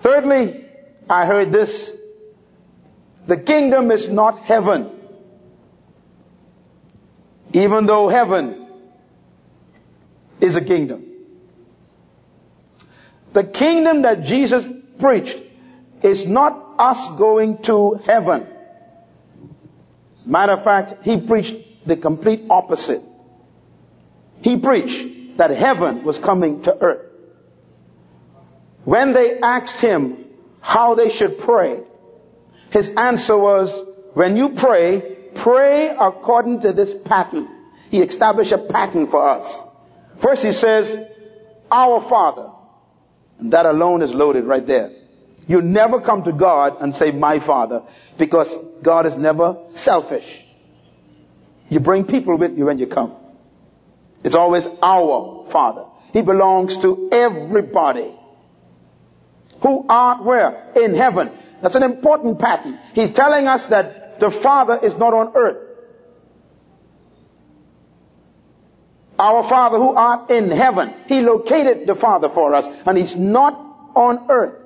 Thirdly, 0.00 0.66
I 1.08 1.24
heard 1.24 1.52
this. 1.52 1.92
The 3.26 3.36
kingdom 3.36 3.90
is 3.90 4.08
not 4.08 4.40
heaven. 4.40 4.90
Even 7.52 7.86
though 7.86 8.08
heaven 8.08 8.68
is 10.40 10.56
a 10.56 10.60
kingdom. 10.60 11.04
The 13.32 13.44
kingdom 13.44 14.02
that 14.02 14.24
Jesus 14.24 14.66
preached 14.98 15.38
is 16.04 16.26
not 16.26 16.74
us 16.78 17.08
going 17.16 17.58
to 17.62 17.94
heaven. 18.04 18.46
As 20.14 20.26
a 20.26 20.28
matter 20.28 20.52
of 20.52 20.62
fact, 20.62 21.04
he 21.04 21.16
preached 21.20 21.56
the 21.86 21.96
complete 21.96 22.42
opposite. 22.50 23.02
He 24.42 24.58
preached 24.58 25.38
that 25.38 25.50
heaven 25.50 26.04
was 26.04 26.18
coming 26.18 26.62
to 26.62 26.76
earth. 26.78 27.10
When 28.84 29.14
they 29.14 29.40
asked 29.40 29.76
him 29.76 30.26
how 30.60 30.94
they 30.94 31.08
should 31.08 31.38
pray, 31.38 31.80
his 32.70 32.90
answer 32.90 33.36
was, 33.36 33.72
when 34.12 34.36
you 34.36 34.50
pray, 34.50 35.16
pray 35.34 35.88
according 35.88 36.60
to 36.60 36.72
this 36.72 36.94
pattern. 37.04 37.48
He 37.90 38.02
established 38.02 38.52
a 38.52 38.58
pattern 38.58 39.06
for 39.06 39.26
us. 39.26 39.58
First 40.18 40.44
he 40.44 40.52
says, 40.52 40.96
our 41.72 42.06
Father. 42.08 42.50
And 43.38 43.52
that 43.52 43.64
alone 43.64 44.02
is 44.02 44.12
loaded 44.12 44.44
right 44.44 44.66
there. 44.66 44.92
You 45.46 45.60
never 45.60 46.00
come 46.00 46.24
to 46.24 46.32
God 46.32 46.80
and 46.80 46.94
say, 46.94 47.10
my 47.10 47.38
Father, 47.38 47.82
because 48.18 48.54
God 48.82 49.06
is 49.06 49.16
never 49.16 49.58
selfish. 49.70 50.42
You 51.68 51.80
bring 51.80 52.04
people 52.04 52.36
with 52.36 52.56
you 52.56 52.66
when 52.66 52.78
you 52.78 52.86
come. 52.86 53.14
It's 54.22 54.34
always 54.34 54.66
our 54.82 55.46
Father. 55.50 55.84
He 56.12 56.22
belongs 56.22 56.78
to 56.78 57.08
everybody 57.12 58.14
who 59.62 59.86
art 59.88 60.24
where? 60.24 60.72
In 60.76 60.94
heaven. 60.94 61.30
That's 61.62 61.74
an 61.74 61.82
important 61.82 62.38
pattern. 62.38 62.78
He's 62.94 63.10
telling 63.10 63.46
us 63.46 63.64
that 63.64 64.20
the 64.20 64.30
Father 64.30 64.78
is 64.82 64.96
not 64.96 65.14
on 65.14 65.32
earth. 65.34 65.56
Our 69.18 69.42
Father 69.44 69.78
who 69.78 69.94
art 69.94 70.30
in 70.30 70.50
heaven. 70.50 70.92
He 71.06 71.20
located 71.20 71.86
the 71.86 71.94
Father 71.94 72.28
for 72.28 72.54
us 72.54 72.66
and 72.86 72.98
He's 72.98 73.14
not 73.14 73.54
on 73.94 74.30
earth. 74.30 74.63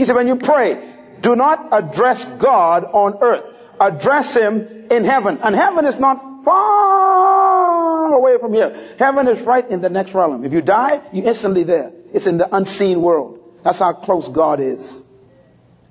He 0.00 0.06
said 0.06 0.16
when 0.16 0.28
you 0.28 0.36
pray, 0.36 0.94
do 1.20 1.36
not 1.36 1.68
address 1.72 2.24
God 2.24 2.84
on 2.84 3.18
earth. 3.20 3.44
Address 3.78 4.34
Him 4.34 4.86
in 4.90 5.04
heaven. 5.04 5.40
And 5.42 5.54
heaven 5.54 5.84
is 5.84 5.96
not 5.96 6.42
far 6.42 8.14
away 8.14 8.38
from 8.40 8.54
here. 8.54 8.94
Heaven 8.98 9.28
is 9.28 9.42
right 9.42 9.70
in 9.70 9.82
the 9.82 9.90
next 9.90 10.14
realm. 10.14 10.42
If 10.42 10.54
you 10.54 10.62
die, 10.62 11.02
you're 11.12 11.26
instantly 11.26 11.64
there. 11.64 11.92
It's 12.14 12.26
in 12.26 12.38
the 12.38 12.48
unseen 12.56 13.02
world. 13.02 13.40
That's 13.62 13.80
how 13.80 13.92
close 13.92 14.26
God 14.26 14.58
is. 14.60 15.02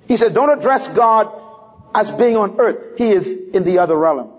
He 0.08 0.18
said, 0.18 0.34
don't 0.34 0.58
address 0.58 0.88
God 0.88 1.32
as 1.94 2.10
being 2.10 2.36
on 2.36 2.60
earth. 2.60 2.98
He 2.98 3.12
is 3.12 3.28
in 3.28 3.64
the 3.64 3.78
other 3.78 3.96
realm. 3.96 4.32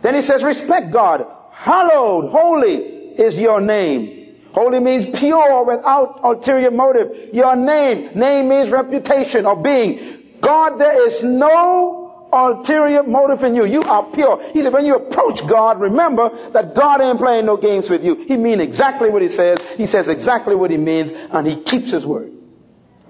Then 0.00 0.14
he 0.14 0.22
says, 0.22 0.42
respect 0.42 0.90
God. 0.90 1.26
Hallowed, 1.52 2.30
holy 2.30 2.76
is 2.76 3.38
your 3.38 3.60
name. 3.60 4.19
Holy 4.52 4.80
means 4.80 5.06
pure 5.18 5.64
without 5.64 6.20
ulterior 6.24 6.70
motive. 6.70 7.34
Your 7.34 7.56
name. 7.56 8.18
Name 8.18 8.48
means 8.48 8.70
reputation 8.70 9.46
or 9.46 9.56
being. 9.56 10.38
God, 10.40 10.78
there 10.78 11.06
is 11.06 11.22
no 11.22 12.28
ulterior 12.32 13.02
motive 13.02 13.42
in 13.44 13.54
you. 13.54 13.64
You 13.64 13.82
are 13.82 14.04
pure. 14.10 14.42
He 14.52 14.62
said, 14.62 14.72
when 14.72 14.86
you 14.86 14.96
approach 14.96 15.46
God, 15.46 15.80
remember 15.80 16.50
that 16.52 16.74
God 16.74 17.00
ain't 17.00 17.18
playing 17.18 17.46
no 17.46 17.56
games 17.56 17.88
with 17.90 18.02
you. 18.04 18.24
He 18.26 18.36
means 18.36 18.60
exactly 18.60 19.10
what 19.10 19.22
he 19.22 19.28
says. 19.28 19.58
He 19.76 19.86
says 19.86 20.08
exactly 20.08 20.54
what 20.54 20.70
he 20.70 20.76
means, 20.76 21.12
and 21.12 21.46
he 21.46 21.56
keeps 21.56 21.90
his 21.90 22.06
word. 22.06 22.32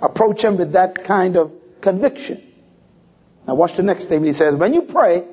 Approach 0.02 0.42
him 0.42 0.56
with 0.56 0.72
that 0.72 1.04
kind 1.04 1.36
of 1.36 1.52
conviction. 1.80 2.42
Now 3.46 3.54
watch 3.54 3.76
the 3.76 3.82
next 3.82 4.04
statement. 4.04 4.26
He 4.26 4.32
says, 4.32 4.54
when 4.54 4.74
you 4.74 4.82
pray, 4.82 5.24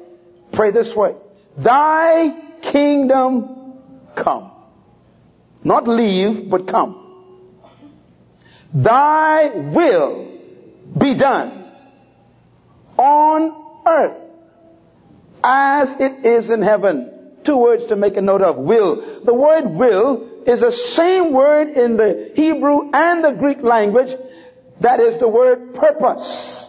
pray 0.52 0.72
this 0.72 0.96
way. 0.96 1.16
Thy 1.58 2.30
kingdom 2.62 3.74
come. 4.16 4.52
Not 5.64 5.88
leave, 5.88 6.50
but 6.50 6.68
come. 6.68 7.04
Thy 8.74 9.48
will 9.48 10.28
be 10.98 11.14
done 11.14 11.72
on 12.98 13.54
earth 13.88 14.18
as 15.44 15.92
it 16.00 16.26
is 16.26 16.50
in 16.50 16.62
heaven. 16.62 17.12
Two 17.44 17.58
words 17.58 17.86
to 17.86 17.96
make 17.96 18.18
a 18.18 18.22
note 18.22 18.42
of. 18.42 18.58
Will. 18.58 19.22
The 19.24 19.34
word 19.34 19.66
will 19.68 20.44
is 20.46 20.60
the 20.60 20.72
same 20.72 21.32
word 21.34 21.70
in 21.70 21.98
the 21.98 22.32
Hebrew 22.36 22.92
and 22.94 23.24
the 23.24 23.32
Greek 23.32 23.62
language 23.62 24.14
that 24.80 25.00
is 25.00 25.18
the 25.18 25.28
word 25.28 25.76
purpose. 25.76 26.66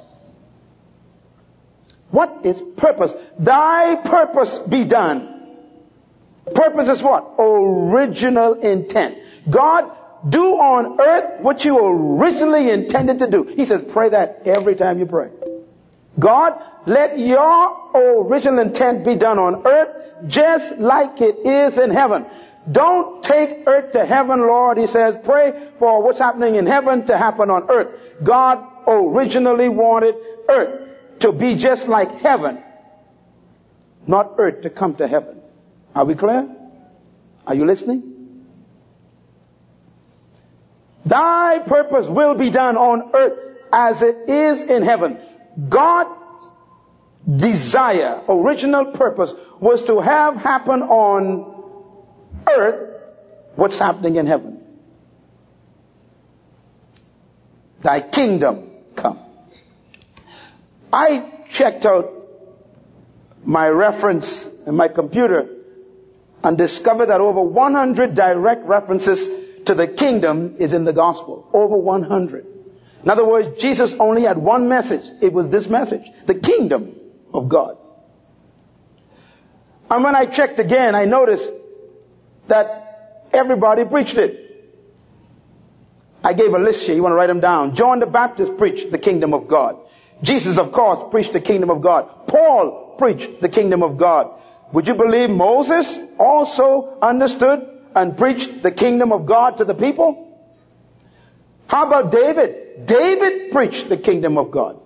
What 2.10 2.40
is 2.44 2.62
purpose? 2.76 3.12
Thy 3.38 3.96
purpose 3.96 4.58
be 4.60 4.84
done. 4.84 5.37
Purpose 6.54 6.88
is 6.88 7.02
what? 7.02 7.34
Original 7.38 8.54
intent. 8.54 9.18
God, 9.48 9.90
do 10.28 10.56
on 10.56 11.00
earth 11.00 11.40
what 11.40 11.64
you 11.64 11.78
originally 11.78 12.70
intended 12.70 13.20
to 13.20 13.28
do. 13.28 13.44
He 13.44 13.64
says, 13.66 13.82
pray 13.88 14.10
that 14.10 14.42
every 14.46 14.74
time 14.76 14.98
you 14.98 15.06
pray. 15.06 15.30
God, 16.18 16.60
let 16.86 17.18
your 17.18 17.90
original 17.94 18.60
intent 18.60 19.04
be 19.04 19.14
done 19.14 19.38
on 19.38 19.66
earth 19.66 20.26
just 20.26 20.78
like 20.78 21.20
it 21.20 21.46
is 21.46 21.78
in 21.78 21.90
heaven. 21.90 22.26
Don't 22.70 23.22
take 23.22 23.66
earth 23.66 23.92
to 23.92 24.04
heaven, 24.04 24.40
Lord. 24.40 24.78
He 24.78 24.86
says, 24.86 25.16
pray 25.24 25.70
for 25.78 26.02
what's 26.02 26.18
happening 26.18 26.56
in 26.56 26.66
heaven 26.66 27.06
to 27.06 27.16
happen 27.16 27.50
on 27.50 27.70
earth. 27.70 27.94
God 28.22 28.64
originally 28.86 29.68
wanted 29.68 30.16
earth 30.48 30.88
to 31.20 31.32
be 31.32 31.54
just 31.54 31.88
like 31.88 32.20
heaven, 32.20 32.62
not 34.06 34.34
earth 34.38 34.62
to 34.62 34.70
come 34.70 34.96
to 34.96 35.06
heaven. 35.06 35.37
Are 35.98 36.04
we 36.04 36.14
clear? 36.14 36.48
Are 37.44 37.56
you 37.56 37.64
listening? 37.64 38.44
Thy 41.04 41.58
purpose 41.58 42.06
will 42.06 42.36
be 42.36 42.50
done 42.50 42.76
on 42.76 43.10
earth 43.14 43.58
as 43.72 44.00
it 44.00 44.28
is 44.28 44.62
in 44.62 44.84
heaven. 44.84 45.18
God's 45.68 46.52
desire, 47.28 48.22
original 48.28 48.92
purpose, 48.92 49.32
was 49.58 49.82
to 49.86 49.98
have 49.98 50.36
happen 50.36 50.82
on 50.82 51.64
earth 52.46 53.02
what's 53.56 53.80
happening 53.80 54.14
in 54.14 54.26
heaven. 54.28 54.62
Thy 57.82 58.02
kingdom 58.02 58.70
come. 58.94 59.18
I 60.92 61.42
checked 61.50 61.86
out 61.86 62.14
my 63.44 63.68
reference 63.68 64.46
in 64.64 64.76
my 64.76 64.86
computer 64.86 65.56
and 66.42 66.56
discovered 66.56 67.06
that 67.06 67.20
over 67.20 67.40
100 67.40 68.14
direct 68.14 68.64
references 68.64 69.28
to 69.66 69.74
the 69.74 69.86
kingdom 69.86 70.56
is 70.58 70.72
in 70.72 70.84
the 70.84 70.92
gospel. 70.92 71.48
Over 71.52 71.76
100. 71.76 72.46
In 73.02 73.10
other 73.10 73.24
words, 73.24 73.60
Jesus 73.60 73.94
only 73.94 74.22
had 74.22 74.38
one 74.38 74.68
message. 74.68 75.04
It 75.20 75.32
was 75.32 75.48
this 75.48 75.68
message. 75.68 76.06
The 76.26 76.34
kingdom 76.34 76.94
of 77.32 77.48
God. 77.48 77.76
And 79.90 80.04
when 80.04 80.14
I 80.14 80.26
checked 80.26 80.58
again, 80.58 80.94
I 80.94 81.04
noticed 81.04 81.50
that 82.48 83.28
everybody 83.32 83.84
preached 83.84 84.16
it. 84.16 84.44
I 86.22 86.32
gave 86.32 86.52
a 86.52 86.58
list 86.58 86.84
here. 86.84 86.94
You 86.94 87.02
want 87.02 87.12
to 87.12 87.16
write 87.16 87.28
them 87.28 87.40
down. 87.40 87.74
John 87.74 88.00
the 88.00 88.06
Baptist 88.06 88.56
preached 88.58 88.90
the 88.90 88.98
kingdom 88.98 89.32
of 89.32 89.48
God. 89.48 89.76
Jesus, 90.22 90.58
of 90.58 90.72
course, 90.72 91.00
preached 91.10 91.32
the 91.32 91.40
kingdom 91.40 91.70
of 91.70 91.80
God. 91.80 92.26
Paul 92.26 92.96
preached 92.98 93.40
the 93.40 93.48
kingdom 93.48 93.82
of 93.82 93.96
God. 93.96 94.32
Would 94.72 94.86
you 94.86 94.94
believe 94.94 95.30
Moses 95.30 95.98
also 96.18 96.98
understood 97.00 97.66
and 97.94 98.16
preached 98.16 98.62
the 98.62 98.70
kingdom 98.70 99.12
of 99.12 99.26
God 99.26 99.58
to 99.58 99.64
the 99.64 99.74
people? 99.74 100.26
How 101.66 101.86
about 101.86 102.12
David? 102.12 102.86
David 102.86 103.52
preached 103.52 103.88
the 103.88 103.96
kingdom 103.96 104.38
of 104.38 104.50
God. 104.50 104.80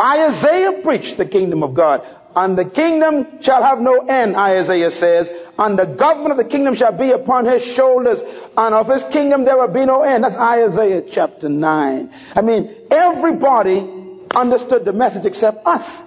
Isaiah 0.00 0.80
preached 0.82 1.16
the 1.16 1.26
kingdom 1.26 1.62
of 1.62 1.74
God. 1.74 2.06
And 2.36 2.56
the 2.56 2.64
kingdom 2.64 3.40
shall 3.40 3.62
have 3.62 3.80
no 3.80 4.06
end, 4.06 4.36
Isaiah 4.36 4.92
says. 4.92 5.32
And 5.58 5.76
the 5.76 5.86
government 5.86 6.32
of 6.32 6.36
the 6.36 6.44
kingdom 6.44 6.76
shall 6.76 6.92
be 6.92 7.10
upon 7.10 7.46
his 7.46 7.64
shoulders. 7.64 8.20
And 8.56 8.74
of 8.74 8.88
his 8.88 9.02
kingdom 9.04 9.44
there 9.44 9.56
will 9.56 9.72
be 9.72 9.84
no 9.84 10.02
end. 10.02 10.22
That's 10.22 10.36
Isaiah 10.36 11.02
chapter 11.10 11.48
9. 11.48 12.14
I 12.36 12.42
mean, 12.42 12.74
everybody 12.90 13.84
understood 14.34 14.84
the 14.84 14.92
message 14.92 15.24
except 15.24 15.66
us. 15.66 16.02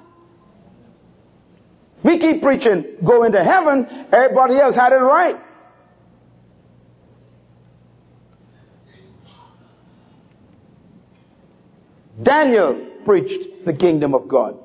We 2.03 2.17
keep 2.17 2.41
preaching, 2.41 2.85
go 3.03 3.23
into 3.23 3.43
heaven. 3.43 3.87
Everybody 4.11 4.55
else 4.55 4.75
had 4.75 4.91
it 4.91 4.97
right. 4.97 5.39
Daniel 12.21 12.73
preached 13.05 13.65
the 13.65 13.73
kingdom 13.73 14.13
of 14.13 14.27
God. 14.27 14.57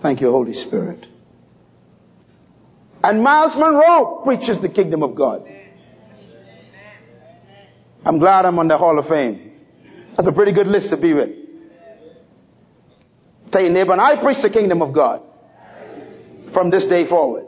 Thank 0.00 0.20
you, 0.20 0.30
Holy 0.30 0.54
Spirit. 0.54 1.06
And 3.02 3.22
Myles 3.22 3.56
Munroe 3.56 4.22
preaches 4.24 4.58
the 4.58 4.68
kingdom 4.68 5.02
of 5.02 5.14
God. 5.14 5.48
I'm 8.04 8.18
glad 8.18 8.44
I'm 8.44 8.58
on 8.58 8.68
the 8.68 8.78
Hall 8.78 8.98
of 8.98 9.08
Fame. 9.08 9.52
That's 10.16 10.28
a 10.28 10.32
pretty 10.32 10.52
good 10.52 10.66
list 10.66 10.90
to 10.90 10.96
be 10.96 11.12
with. 11.12 11.45
Tell 13.50 13.62
your 13.62 13.70
neighbor, 13.70 13.92
and 13.92 14.00
I 14.00 14.16
preach 14.16 14.42
the 14.42 14.50
kingdom 14.50 14.82
of 14.82 14.92
God 14.92 15.22
from 16.52 16.70
this 16.70 16.86
day 16.86 17.04
forward. 17.06 17.44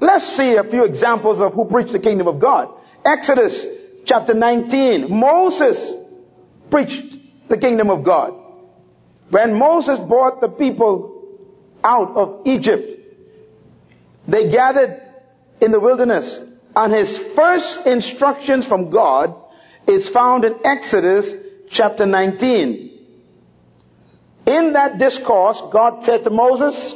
Let's 0.00 0.26
see 0.26 0.56
a 0.56 0.64
few 0.64 0.84
examples 0.84 1.40
of 1.40 1.54
who 1.54 1.64
preached 1.64 1.92
the 1.92 1.98
kingdom 1.98 2.28
of 2.28 2.38
God. 2.38 2.68
Exodus 3.04 3.66
chapter 4.04 4.34
19. 4.34 5.10
Moses 5.18 5.92
preached 6.70 7.16
the 7.48 7.56
kingdom 7.56 7.90
of 7.90 8.04
God. 8.04 8.34
When 9.30 9.54
Moses 9.58 9.98
brought 9.98 10.40
the 10.40 10.48
people 10.48 11.22
out 11.82 12.16
of 12.16 12.46
Egypt, 12.46 13.00
they 14.28 14.50
gathered 14.50 15.00
in 15.60 15.72
the 15.72 15.80
wilderness 15.80 16.40
and 16.76 16.92
his 16.92 17.18
first 17.18 17.86
instructions 17.86 18.66
from 18.66 18.90
God 18.90 19.34
is 19.86 20.08
found 20.08 20.44
in 20.44 20.54
Exodus 20.64 21.34
chapter 21.70 22.06
19. 22.06 22.90
In 24.46 24.72
that 24.74 24.98
discourse, 24.98 25.60
God 25.72 26.04
said 26.04 26.24
to 26.24 26.30
Moses, 26.30 26.94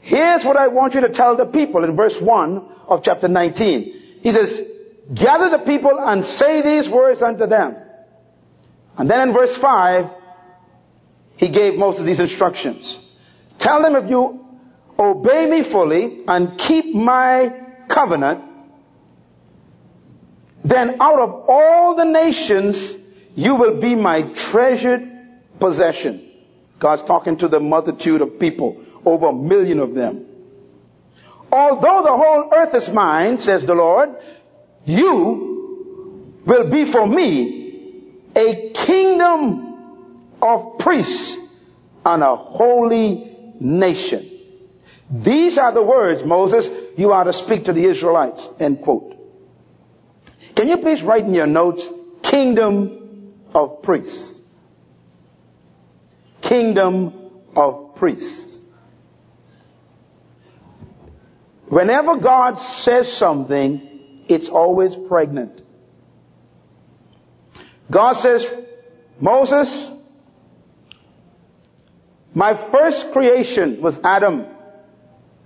here's 0.00 0.44
what 0.44 0.56
I 0.56 0.68
want 0.68 0.94
you 0.94 1.02
to 1.02 1.08
tell 1.10 1.36
the 1.36 1.46
people 1.46 1.84
in 1.84 1.96
verse 1.96 2.20
1 2.20 2.68
of 2.88 3.02
chapter 3.04 3.28
19. 3.28 4.18
He 4.22 4.32
says, 4.32 4.60
gather 5.12 5.50
the 5.50 5.58
people 5.58 5.98
and 5.98 6.24
say 6.24 6.62
these 6.62 6.88
words 6.88 7.22
unto 7.22 7.46
them. 7.46 7.76
And 8.96 9.08
then 9.08 9.28
in 9.28 9.34
verse 9.34 9.56
5, 9.56 10.10
he 11.36 11.48
gave 11.48 11.76
Moses 11.76 12.04
these 12.04 12.20
instructions. 12.20 12.98
Tell 13.60 13.82
them 13.82 13.94
if 13.94 14.10
you 14.10 14.44
obey 14.98 15.46
me 15.46 15.62
fully 15.62 16.24
and 16.26 16.58
keep 16.58 16.92
my 16.92 17.52
covenant, 17.86 18.44
then 20.68 21.00
out 21.00 21.18
of 21.18 21.44
all 21.48 21.94
the 21.94 22.04
nations, 22.04 22.94
you 23.34 23.56
will 23.56 23.80
be 23.80 23.94
my 23.94 24.22
treasured 24.22 25.10
possession. 25.58 26.28
God's 26.78 27.02
talking 27.02 27.38
to 27.38 27.48
the 27.48 27.60
multitude 27.60 28.20
of 28.20 28.38
people, 28.38 28.84
over 29.04 29.28
a 29.28 29.32
million 29.32 29.80
of 29.80 29.94
them. 29.94 30.26
Although 31.50 32.02
the 32.02 32.16
whole 32.16 32.50
earth 32.52 32.74
is 32.74 32.88
mine, 32.90 33.38
says 33.38 33.64
the 33.64 33.74
Lord, 33.74 34.10
you 34.84 36.36
will 36.44 36.68
be 36.70 36.84
for 36.84 37.06
me 37.06 38.12
a 38.36 38.70
kingdom 38.70 40.34
of 40.40 40.78
priests 40.78 41.36
and 42.04 42.22
a 42.22 42.36
holy 42.36 43.36
nation. 43.60 44.30
These 45.10 45.56
are 45.58 45.72
the 45.72 45.82
words, 45.82 46.22
Moses, 46.22 46.70
you 46.96 47.12
are 47.12 47.24
to 47.24 47.32
speak 47.32 47.64
to 47.64 47.72
the 47.72 47.84
Israelites. 47.84 48.48
End 48.60 48.82
quote. 48.82 49.17
Can 50.58 50.66
you 50.66 50.78
please 50.78 51.04
write 51.04 51.22
in 51.22 51.34
your 51.34 51.46
notes, 51.46 51.88
kingdom 52.20 53.32
of 53.54 53.80
priests? 53.80 54.40
Kingdom 56.40 57.30
of 57.54 57.94
priests. 57.94 58.58
Whenever 61.68 62.16
God 62.16 62.58
says 62.58 63.12
something, 63.12 64.24
it's 64.26 64.48
always 64.48 64.96
pregnant. 64.96 65.62
God 67.88 68.14
says, 68.14 68.52
Moses, 69.20 69.88
my 72.34 72.54
first 72.72 73.12
creation 73.12 73.80
was 73.80 73.96
Adam. 74.02 74.44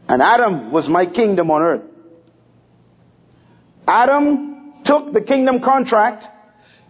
And 0.09 0.23
Adam 0.23 0.71
was 0.71 0.89
my 0.89 1.05
kingdom 1.05 1.51
on 1.51 1.61
earth. 1.61 1.83
Adam 3.87 4.52
took 4.85 5.13
the 5.13 5.21
kingdom 5.21 5.61
contract, 5.61 6.29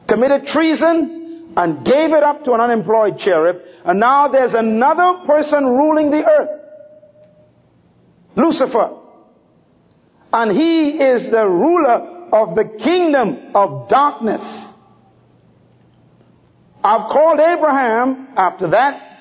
committed 0.07 0.47
treason, 0.47 1.53
and 1.57 1.85
gave 1.85 2.13
it 2.13 2.23
up 2.23 2.45
to 2.45 2.53
an 2.53 2.61
unemployed 2.61 3.19
cherub. 3.19 3.61
And 3.85 4.01
now 4.01 4.29
there's 4.29 4.55
another 4.55 5.27
person 5.27 5.67
ruling 5.67 6.11
the 6.11 6.25
earth. 6.25 6.61
Lucifer. 8.37 8.99
And 10.33 10.51
he 10.51 10.99
is 10.99 11.29
the 11.29 11.47
ruler 11.47 12.29
of 12.33 12.55
the 12.55 12.65
kingdom 12.65 13.55
of 13.55 13.89
darkness. 13.89 14.43
I've 16.83 17.11
called 17.11 17.39
Abraham 17.39 18.29
after 18.37 18.69
that 18.69 19.13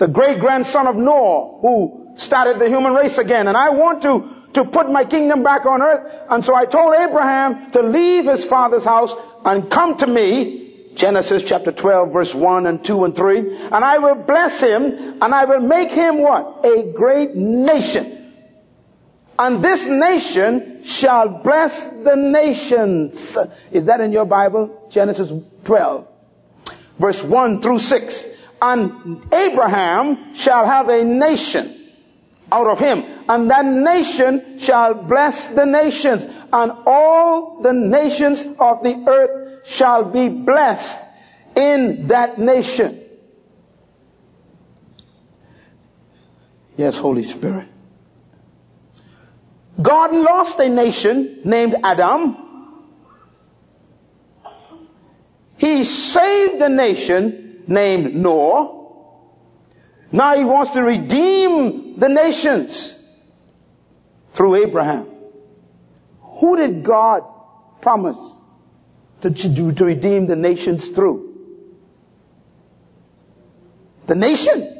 the 0.00 0.08
great 0.08 0.40
grandson 0.40 0.86
of 0.86 0.96
Noah 0.96 1.58
who 1.60 2.14
started 2.16 2.58
the 2.58 2.68
human 2.68 2.94
race 2.94 3.18
again. 3.18 3.46
And 3.46 3.56
I 3.56 3.68
want 3.70 4.02
to, 4.02 4.34
to 4.54 4.64
put 4.64 4.90
my 4.90 5.04
kingdom 5.04 5.42
back 5.42 5.66
on 5.66 5.82
earth. 5.82 6.12
And 6.28 6.44
so 6.44 6.54
I 6.54 6.66
told 6.66 6.94
Abraham 6.94 7.70
to 7.72 7.82
leave 7.82 8.26
his 8.26 8.44
father's 8.44 8.84
house 8.84 9.14
and 9.44 9.70
come 9.70 9.96
to 9.98 10.06
me. 10.06 10.58
Genesis 10.94 11.44
chapter 11.44 11.70
12 11.70 12.12
verse 12.12 12.34
1 12.34 12.66
and 12.66 12.84
2 12.84 13.04
and 13.04 13.16
3. 13.16 13.56
And 13.56 13.84
I 13.84 13.98
will 13.98 14.16
bless 14.16 14.60
him 14.60 15.18
and 15.22 15.34
I 15.34 15.44
will 15.44 15.60
make 15.60 15.90
him 15.90 16.20
what? 16.20 16.64
A 16.64 16.92
great 16.92 17.34
nation. 17.34 18.16
And 19.38 19.64
this 19.64 19.86
nation 19.86 20.82
shall 20.84 21.42
bless 21.42 21.80
the 21.82 22.14
nations. 22.16 23.38
Is 23.70 23.84
that 23.84 24.00
in 24.00 24.12
your 24.12 24.26
Bible? 24.26 24.88
Genesis 24.90 25.32
12 25.64 26.06
verse 26.98 27.22
1 27.22 27.62
through 27.62 27.78
6. 27.78 28.24
And 28.60 29.24
Abraham 29.32 30.34
shall 30.34 30.66
have 30.66 30.88
a 30.90 31.02
nation 31.02 31.79
out 32.52 32.66
of 32.66 32.78
him. 32.78 33.04
And 33.28 33.50
that 33.50 33.64
nation 33.64 34.58
shall 34.58 34.94
bless 34.94 35.46
the 35.48 35.64
nations. 35.66 36.24
And 36.52 36.72
all 36.86 37.60
the 37.62 37.72
nations 37.72 38.40
of 38.58 38.82
the 38.82 39.04
earth 39.06 39.66
shall 39.66 40.04
be 40.04 40.28
blessed 40.28 40.98
in 41.56 42.08
that 42.08 42.38
nation. 42.38 43.02
Yes, 46.76 46.96
Holy 46.96 47.24
Spirit. 47.24 47.68
God 49.80 50.14
lost 50.14 50.58
a 50.58 50.68
nation 50.68 51.40
named 51.44 51.76
Adam. 51.82 52.36
He 55.56 55.84
saved 55.84 56.62
a 56.62 56.68
nation 56.68 57.64
named 57.66 58.14
Noah. 58.14 58.79
Now 60.12 60.36
he 60.36 60.44
wants 60.44 60.72
to 60.72 60.82
redeem 60.82 61.98
the 61.98 62.08
nations 62.08 62.94
through 64.32 64.66
Abraham. 64.66 65.06
Who 66.20 66.56
did 66.56 66.82
God 66.82 67.22
promise 67.80 68.18
to, 69.20 69.30
to, 69.30 69.72
to 69.72 69.84
redeem 69.84 70.26
the 70.26 70.36
nations 70.36 70.88
through? 70.88 71.28
The 74.06 74.14
nation. 74.14 74.76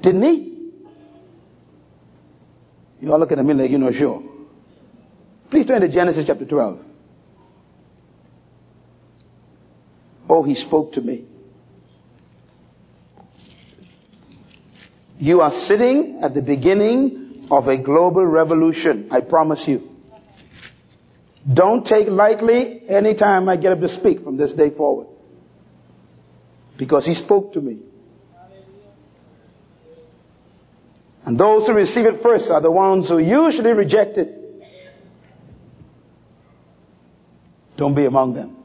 Didn't 0.00 0.22
he? 0.22 0.50
You 3.00 3.12
all 3.12 3.18
looking 3.18 3.38
at 3.38 3.44
me 3.44 3.54
like 3.54 3.70
you're 3.70 3.80
not 3.80 3.94
sure. 3.94 4.22
Please 5.50 5.66
turn 5.66 5.80
to 5.80 5.88
Genesis 5.88 6.26
chapter 6.26 6.44
12. 6.44 6.84
Oh, 10.28 10.42
he 10.44 10.54
spoke 10.54 10.92
to 10.92 11.00
me. 11.00 11.24
You 15.20 15.42
are 15.42 15.52
sitting 15.52 16.20
at 16.22 16.32
the 16.32 16.40
beginning 16.40 17.48
of 17.50 17.68
a 17.68 17.76
global 17.76 18.24
revolution. 18.24 19.08
I 19.10 19.20
promise 19.20 19.68
you. 19.68 19.86
Don't 21.52 21.86
take 21.86 22.08
lightly 22.08 22.82
any 22.88 23.12
time 23.14 23.46
I 23.46 23.56
get 23.56 23.72
up 23.72 23.80
to 23.80 23.88
speak 23.88 24.24
from 24.24 24.38
this 24.38 24.52
day 24.52 24.70
forward. 24.70 25.08
Because 26.78 27.04
he 27.04 27.12
spoke 27.12 27.52
to 27.52 27.60
me. 27.60 27.80
And 31.26 31.36
those 31.36 31.66
who 31.66 31.74
receive 31.74 32.06
it 32.06 32.22
first 32.22 32.50
are 32.50 32.62
the 32.62 32.70
ones 32.70 33.08
who 33.08 33.18
usually 33.18 33.72
reject 33.72 34.16
it. 34.16 34.36
Don't 37.76 37.94
be 37.94 38.06
among 38.06 38.32
them. 38.32 38.56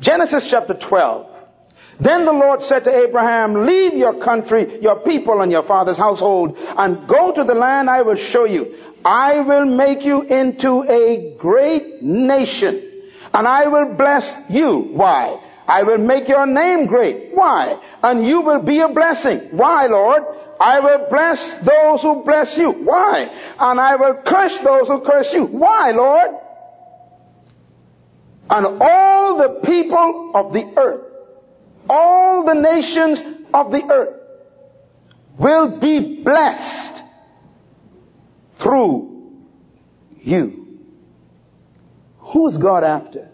Genesis 0.00 0.48
chapter 0.48 0.72
12. 0.72 1.31
Then 2.00 2.24
the 2.24 2.32
Lord 2.32 2.62
said 2.62 2.84
to 2.84 2.96
Abraham, 2.96 3.66
leave 3.66 3.94
your 3.94 4.14
country, 4.14 4.80
your 4.80 5.00
people, 5.00 5.40
and 5.40 5.52
your 5.52 5.62
father's 5.62 5.98
household, 5.98 6.58
and 6.58 7.06
go 7.06 7.32
to 7.32 7.44
the 7.44 7.54
land 7.54 7.88
I 7.88 8.02
will 8.02 8.16
show 8.16 8.44
you. 8.44 8.76
I 9.04 9.40
will 9.40 9.66
make 9.66 10.04
you 10.04 10.22
into 10.22 10.84
a 10.84 11.34
great 11.38 12.02
nation, 12.02 12.82
and 13.34 13.46
I 13.46 13.68
will 13.68 13.94
bless 13.94 14.32
you. 14.48 14.78
Why? 14.78 15.40
I 15.66 15.84
will 15.84 15.98
make 15.98 16.28
your 16.28 16.46
name 16.46 16.86
great. 16.86 17.34
Why? 17.34 17.78
And 18.02 18.26
you 18.26 18.40
will 18.40 18.62
be 18.62 18.80
a 18.80 18.88
blessing. 18.88 19.48
Why, 19.52 19.86
Lord? 19.86 20.24
I 20.60 20.80
will 20.80 21.08
bless 21.08 21.54
those 21.54 22.02
who 22.02 22.24
bless 22.24 22.56
you. 22.56 22.70
Why? 22.70 23.30
And 23.58 23.80
I 23.80 23.96
will 23.96 24.14
curse 24.14 24.58
those 24.58 24.88
who 24.88 25.00
curse 25.00 25.32
you. 25.32 25.44
Why, 25.44 25.92
Lord? 25.92 26.30
And 28.50 28.66
all 28.80 29.38
the 29.38 29.60
people 29.64 30.32
of 30.34 30.52
the 30.52 30.72
earth, 30.76 31.11
all 31.88 32.44
the 32.44 32.54
nations 32.54 33.22
of 33.52 33.70
the 33.70 33.82
earth 33.84 34.20
will 35.38 35.78
be 35.78 36.22
blessed 36.22 37.02
through 38.56 39.42
you. 40.20 40.78
Who 42.18 42.48
is 42.48 42.58
God 42.58 42.84
after? 42.84 43.28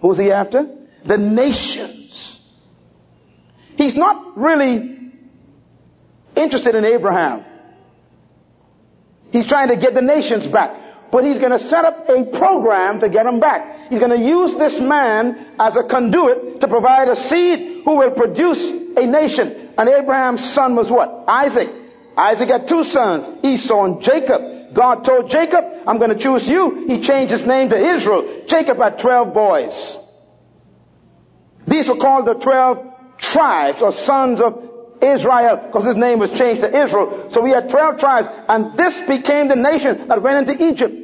Who's 0.00 0.18
he 0.18 0.30
after? 0.30 0.66
The 1.04 1.18
nations. 1.18 2.38
He's 3.76 3.94
not 3.94 4.36
really 4.36 5.12
interested 6.36 6.74
in 6.74 6.84
Abraham. 6.84 7.44
He's 9.32 9.46
trying 9.46 9.68
to 9.68 9.76
get 9.76 9.94
the 9.94 10.02
nations 10.02 10.46
back. 10.46 10.80
But 11.14 11.24
he's 11.26 11.38
going 11.38 11.52
to 11.52 11.60
set 11.60 11.84
up 11.84 12.08
a 12.08 12.24
program 12.24 12.98
to 12.98 13.08
get 13.08 13.22
them 13.22 13.38
back. 13.38 13.88
He's 13.88 14.00
going 14.00 14.10
to 14.10 14.26
use 14.26 14.52
this 14.56 14.80
man 14.80 15.46
as 15.60 15.76
a 15.76 15.84
conduit 15.84 16.60
to 16.62 16.66
provide 16.66 17.06
a 17.06 17.14
seed 17.14 17.84
who 17.84 17.98
will 17.98 18.10
produce 18.10 18.68
a 18.68 19.06
nation. 19.06 19.74
And 19.78 19.88
Abraham's 19.88 20.44
son 20.44 20.74
was 20.74 20.90
what? 20.90 21.26
Isaac. 21.28 21.68
Isaac 22.16 22.48
had 22.48 22.66
two 22.66 22.82
sons, 22.82 23.28
Esau 23.44 23.84
and 23.84 24.02
Jacob. 24.02 24.74
God 24.74 25.04
told 25.04 25.30
Jacob, 25.30 25.64
I'm 25.86 25.98
going 25.98 26.10
to 26.10 26.18
choose 26.18 26.48
you. 26.48 26.88
He 26.88 27.00
changed 27.00 27.30
his 27.30 27.46
name 27.46 27.68
to 27.68 27.76
Israel. 27.76 28.42
Jacob 28.48 28.78
had 28.78 28.98
12 28.98 29.32
boys. 29.32 29.98
These 31.68 31.88
were 31.88 31.96
called 31.96 32.26
the 32.26 32.34
12 32.34 33.18
tribes 33.18 33.82
or 33.82 33.92
sons 33.92 34.40
of 34.40 34.68
Israel 35.00 35.62
because 35.64 35.84
his 35.84 35.94
name 35.94 36.18
was 36.18 36.32
changed 36.32 36.62
to 36.62 36.76
Israel. 36.76 37.30
So 37.30 37.40
we 37.40 37.50
had 37.50 37.70
12 37.70 38.00
tribes 38.00 38.26
and 38.48 38.76
this 38.76 39.00
became 39.02 39.46
the 39.46 39.54
nation 39.54 40.08
that 40.08 40.20
went 40.20 40.48
into 40.48 40.70
Egypt. 40.70 41.02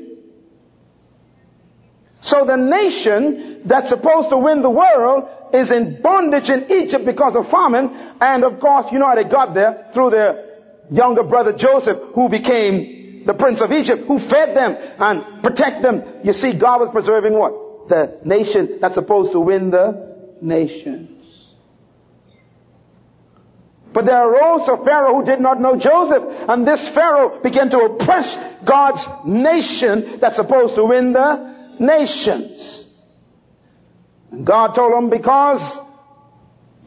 So 2.21 2.45
the 2.45 2.57
nation 2.57 3.63
that's 3.65 3.89
supposed 3.89 4.29
to 4.31 4.37
win 4.37 4.63
the 4.63 4.71
world 4.71 5.29
is 5.55 5.71
in 5.71 6.01
bondage 6.03 6.51
in 6.51 6.71
Egypt 6.71 7.05
because 7.05 7.35
of 7.35 7.51
famine. 7.51 7.91
And 8.21 8.45
of 8.45 8.61
course, 8.61 8.93
you 8.93 8.99
know 8.99 9.07
how 9.07 9.15
they 9.15 9.25
got 9.25 9.55
there 9.55 9.89
through 9.93 10.11
their 10.11 10.59
younger 10.91 11.23
brother 11.23 11.53
Joseph 11.53 11.99
who 12.15 12.29
became 12.29 13.25
the 13.25 13.35
prince 13.35 13.61
of 13.61 13.73
Egypt 13.73 14.07
who 14.07 14.19
fed 14.19 14.57
them 14.57 14.77
and 14.99 15.43
protect 15.43 15.83
them. 15.83 16.03
You 16.25 16.33
see, 16.33 16.53
God 16.53 16.81
was 16.81 16.91
preserving 16.91 17.33
what? 17.33 17.89
The 17.89 18.19
nation 18.25 18.79
that's 18.81 18.95
supposed 18.95 19.33
to 19.33 19.41
win 19.41 19.71
the 19.71 20.17
nations. 20.41 21.17
But 23.93 24.07
there 24.07 24.29
arose 24.29 24.69
a 24.69 24.77
Pharaoh 24.77 25.17
who 25.17 25.25
did 25.25 25.41
not 25.41 25.61
know 25.61 25.75
Joseph, 25.75 26.23
and 26.49 26.67
this 26.67 26.89
Pharaoh 26.89 27.41
began 27.41 27.71
to 27.71 27.81
oppress 27.81 28.39
God's 28.65 29.05
nation 29.25 30.21
that's 30.21 30.37
supposed 30.37 30.77
to 30.77 30.85
win 30.85 31.13
the 31.13 31.50
nations. 31.81 32.87
And 34.31 34.47
God 34.47 34.75
told 34.75 34.93
them, 34.93 35.11
because 35.11 35.79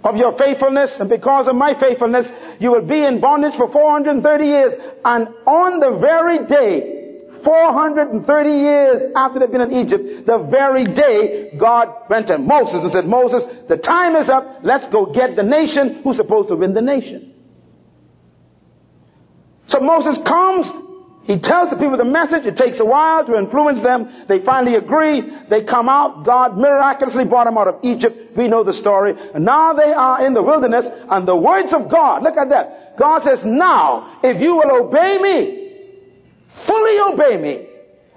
of 0.03 0.17
your 0.17 0.37
faithfulness 0.37 0.99
and 0.99 1.09
because 1.09 1.47
of 1.47 1.55
my 1.55 1.73
faithfulness, 1.73 2.31
you 2.59 2.71
will 2.71 2.81
be 2.85 3.03
in 3.03 3.19
bondage 3.19 3.55
for 3.55 3.69
430 3.69 4.45
years. 4.45 4.73
And 5.03 5.27
on 5.45 5.79
the 5.79 5.97
very 5.97 6.45
day 6.45 6.93
430 7.43 8.49
years 8.51 9.01
after 9.15 9.39
they've 9.39 9.51
been 9.51 9.61
in 9.61 9.73
Egypt, 9.73 10.25
the 10.25 10.37
very 10.37 10.85
day 10.85 11.53
God 11.57 12.09
went 12.09 12.27
to 12.27 12.37
Moses 12.37 12.83
and 12.83 12.91
said, 12.91 13.05
Moses, 13.05 13.45
the 13.67 13.77
time 13.77 14.15
is 14.15 14.29
up. 14.29 14.59
Let's 14.63 14.87
go 14.87 15.05
get 15.05 15.35
the 15.35 15.43
nation 15.43 16.01
who's 16.03 16.17
supposed 16.17 16.49
to 16.49 16.55
win 16.55 16.73
the 16.73 16.81
nation. 16.81 17.33
So 19.67 19.79
Moses 19.79 20.17
comes. 20.17 20.71
He 21.23 21.39
tells 21.39 21.69
the 21.69 21.77
people 21.77 21.95
the 21.95 22.03
message. 22.03 22.45
It 22.45 22.57
takes 22.57 22.79
a 22.79 22.85
while 22.85 23.25
to 23.25 23.37
influence 23.37 23.79
them. 23.79 24.11
They 24.27 24.39
finally 24.39 24.75
agree. 24.75 25.21
They 25.47 25.63
come 25.63 25.87
out. 25.87 26.25
God 26.25 26.57
miraculously 26.57 27.23
brought 27.23 27.45
them 27.45 27.57
out 27.57 27.69
of 27.69 27.79
Egypt. 27.83 28.35
We 28.35 28.49
know 28.49 28.63
the 28.63 28.73
story. 28.73 29.15
And 29.33 29.45
now 29.45 29.73
they 29.73 29.93
are 29.93 30.25
in 30.25 30.33
the 30.33 30.43
wilderness 30.43 30.85
and 31.09 31.25
the 31.25 31.35
words 31.35 31.71
of 31.71 31.87
God, 31.87 32.23
look 32.23 32.35
at 32.35 32.49
that. 32.49 32.97
God 32.97 33.23
says, 33.23 33.45
now, 33.45 34.19
if 34.21 34.41
you 34.41 34.55
will 34.57 34.85
obey 34.85 35.17
me, 35.17 35.69
fully 36.49 36.99
obey 36.99 37.37
me 37.37 37.67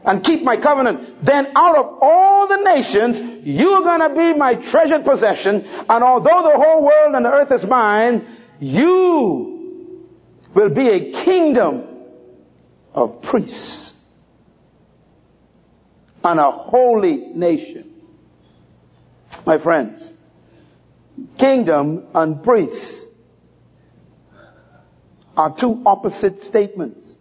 and 0.05 0.23
keep 0.25 0.43
my 0.43 0.57
covenant, 0.57 1.23
then 1.23 1.53
out 1.57 1.77
of 1.77 1.99
all 2.01 2.49
the 2.49 2.57
nations, 2.57 3.21
you're 3.45 3.83
gonna 3.83 4.15
be 4.15 4.35
my 4.35 4.55
treasured 4.55 5.05
possession, 5.05 5.65
and 5.89 6.05
although 6.05 6.43
the 6.43 6.57
whole 6.57 6.83
world 6.83 7.15
and 7.15 7.25
the 7.25 7.33
earth 7.33 7.51
is 7.51 7.67
mine, 7.67 8.25
you 8.61 10.07
will 10.55 10.69
be 10.69 10.89
a 10.89 11.13
kingdom 11.25 11.96
of 12.97 13.23
priests 13.23 13.93
and 16.25 16.41
a 16.41 16.51
holy 16.51 17.17
nation. 17.17 17.93
My 19.45 19.59
friends, 19.59 20.13
kingdom 21.39 22.07
and 22.15 22.43
priests 22.43 23.05
are 25.37 25.55
two 25.55 25.83
opposite 25.87 26.43
statements. 26.43 27.15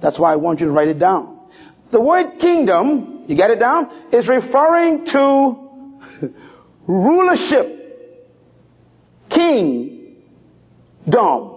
That's 0.00 0.18
why 0.18 0.32
I 0.32 0.36
want 0.36 0.60
you 0.60 0.66
to 0.66 0.72
write 0.72 0.88
it 0.88 0.98
down. 0.98 1.38
The 1.90 2.00
word 2.00 2.38
kingdom, 2.38 3.24
you 3.26 3.36
get 3.36 3.50
it 3.50 3.58
down, 3.58 3.90
is 4.12 4.28
referring 4.28 5.06
to 5.06 6.02
rulership. 6.86 7.76
King, 9.28 10.16
dom. 11.08 11.49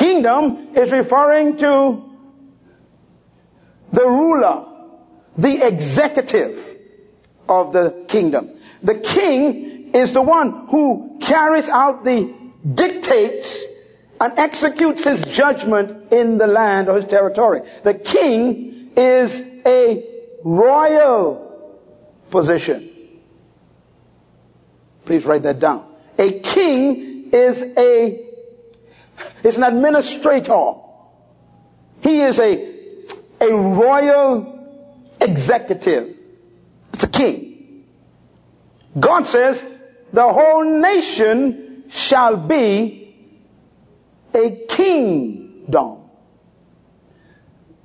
Kingdom 0.00 0.68
is 0.76 0.90
referring 0.92 1.58
to 1.58 2.02
the 3.92 4.06
ruler, 4.06 4.64
the 5.36 5.66
executive 5.66 6.58
of 7.46 7.74
the 7.74 8.06
kingdom. 8.08 8.48
The 8.82 8.94
king 8.94 9.90
is 9.92 10.14
the 10.14 10.22
one 10.22 10.68
who 10.68 11.18
carries 11.20 11.68
out 11.68 12.02
the 12.02 12.34
dictates 12.64 13.60
and 14.18 14.38
executes 14.38 15.04
his 15.04 15.20
judgment 15.20 16.10
in 16.14 16.38
the 16.38 16.46
land 16.46 16.88
or 16.88 16.96
his 16.96 17.04
territory. 17.04 17.60
The 17.84 17.92
king 17.92 18.92
is 18.96 19.38
a 19.66 20.02
royal 20.42 21.76
position. 22.30 22.88
Please 25.04 25.26
write 25.26 25.42
that 25.42 25.58
down. 25.60 25.84
A 26.18 26.40
king 26.40 27.32
is 27.34 27.60
a 27.60 28.29
is 29.44 29.56
an 29.56 29.64
administrator. 29.64 30.74
He 32.02 32.20
is 32.20 32.38
a 32.38 32.70
a 33.40 33.54
royal 33.54 34.58
executive. 35.20 36.16
It's 36.92 37.02
a 37.02 37.08
king. 37.08 37.84
God 38.98 39.26
says 39.26 39.64
the 40.12 40.32
whole 40.32 40.80
nation 40.80 41.84
shall 41.88 42.36
be 42.36 43.16
a 44.34 44.66
kingdom. 44.68 45.98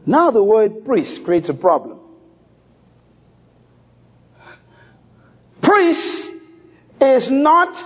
Now 0.05 0.31
the 0.31 0.43
word 0.43 0.85
priest 0.85 1.23
creates 1.23 1.49
a 1.49 1.53
problem. 1.53 1.99
Priest 5.61 6.31
is 7.01 7.31
not 7.31 7.83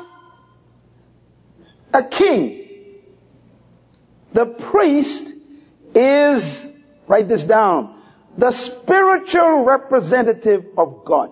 a 1.93 2.03
king. 2.03 2.58
The 4.33 4.45
priest 4.45 5.33
is, 5.95 6.67
write 7.07 7.27
this 7.27 7.43
down, 7.43 7.99
the 8.37 8.51
spiritual 8.51 9.63
representative 9.63 10.65
of 10.77 11.03
God. 11.05 11.31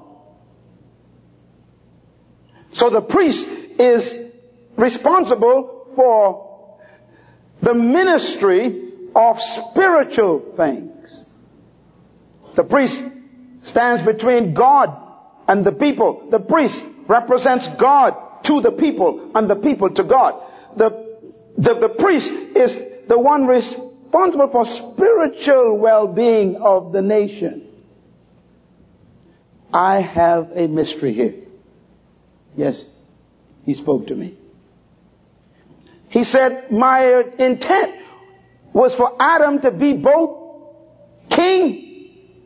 So 2.71 2.89
the 2.89 3.01
priest 3.01 3.47
is 3.47 4.17
responsible 4.75 5.91
for 5.95 6.79
the 7.61 7.73
ministry 7.73 8.91
of 9.15 9.41
spiritual 9.41 10.53
things. 10.55 11.25
The 12.55 12.63
priest 12.63 13.03
stands 13.61 14.03
between 14.03 14.53
God 14.53 14.95
and 15.47 15.65
the 15.65 15.71
people. 15.71 16.27
The 16.29 16.39
priest 16.39 16.83
represents 17.07 17.67
God 17.67 18.43
to 18.43 18.61
the 18.61 18.71
people 18.71 19.31
and 19.35 19.49
the 19.49 19.55
people 19.55 19.89
to 19.91 20.03
God. 20.03 20.41
The, 20.75 21.06
the, 21.57 21.73
the 21.73 21.89
priest 21.89 22.31
is 22.31 22.79
the 23.07 23.17
one 23.17 23.47
responsible 23.47 24.49
for 24.51 24.65
spiritual 24.65 25.77
well-being 25.77 26.57
of 26.57 26.91
the 26.91 27.01
nation. 27.01 27.67
I 29.73 29.99
have 29.99 30.51
a 30.55 30.67
mystery 30.67 31.13
here. 31.13 31.35
Yes, 32.55 32.83
he 33.65 33.73
spoke 33.73 34.07
to 34.07 34.15
me. 34.15 34.35
He 36.09 36.23
said, 36.23 36.71
my 36.71 37.23
intent 37.37 37.95
was 38.71 38.95
for 38.95 39.15
Adam 39.19 39.59
to 39.61 39.71
be 39.71 39.93
both 39.93 40.39
king 41.29 42.39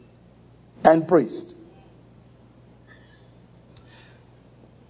and 0.84 1.08
priest. 1.08 1.54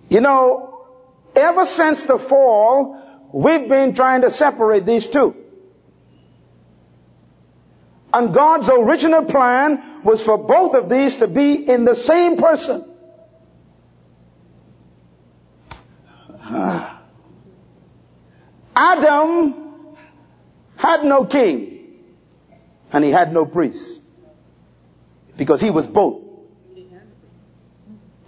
You 0.10 0.22
know, 0.22 0.86
ever 1.36 1.66
since 1.66 2.04
the 2.06 2.18
fall, 2.18 3.01
we've 3.32 3.68
been 3.68 3.94
trying 3.94 4.22
to 4.22 4.30
separate 4.32 4.86
these 4.86 5.08
two. 5.08 5.36
And 8.14 8.34
God's 8.34 8.68
original 8.70 9.24
plan 9.26 10.02
was 10.04 10.22
for 10.22 10.38
both 10.38 10.76
of 10.76 10.90
these 10.90 11.18
to 11.18 11.28
be 11.28 11.54
in 11.54 11.86
the 11.86 11.96
same 11.96 12.38
person. 12.38 12.86
Adam 18.76 19.56
had 20.76 21.04
no 21.06 21.26
king 21.26 21.78
and 22.92 23.04
he 23.06 23.12
had 23.12 23.32
no 23.34 23.46
priest 23.46 24.02
because 25.38 25.62
he 25.62 25.70
was 25.70 25.88
both. 25.88 26.24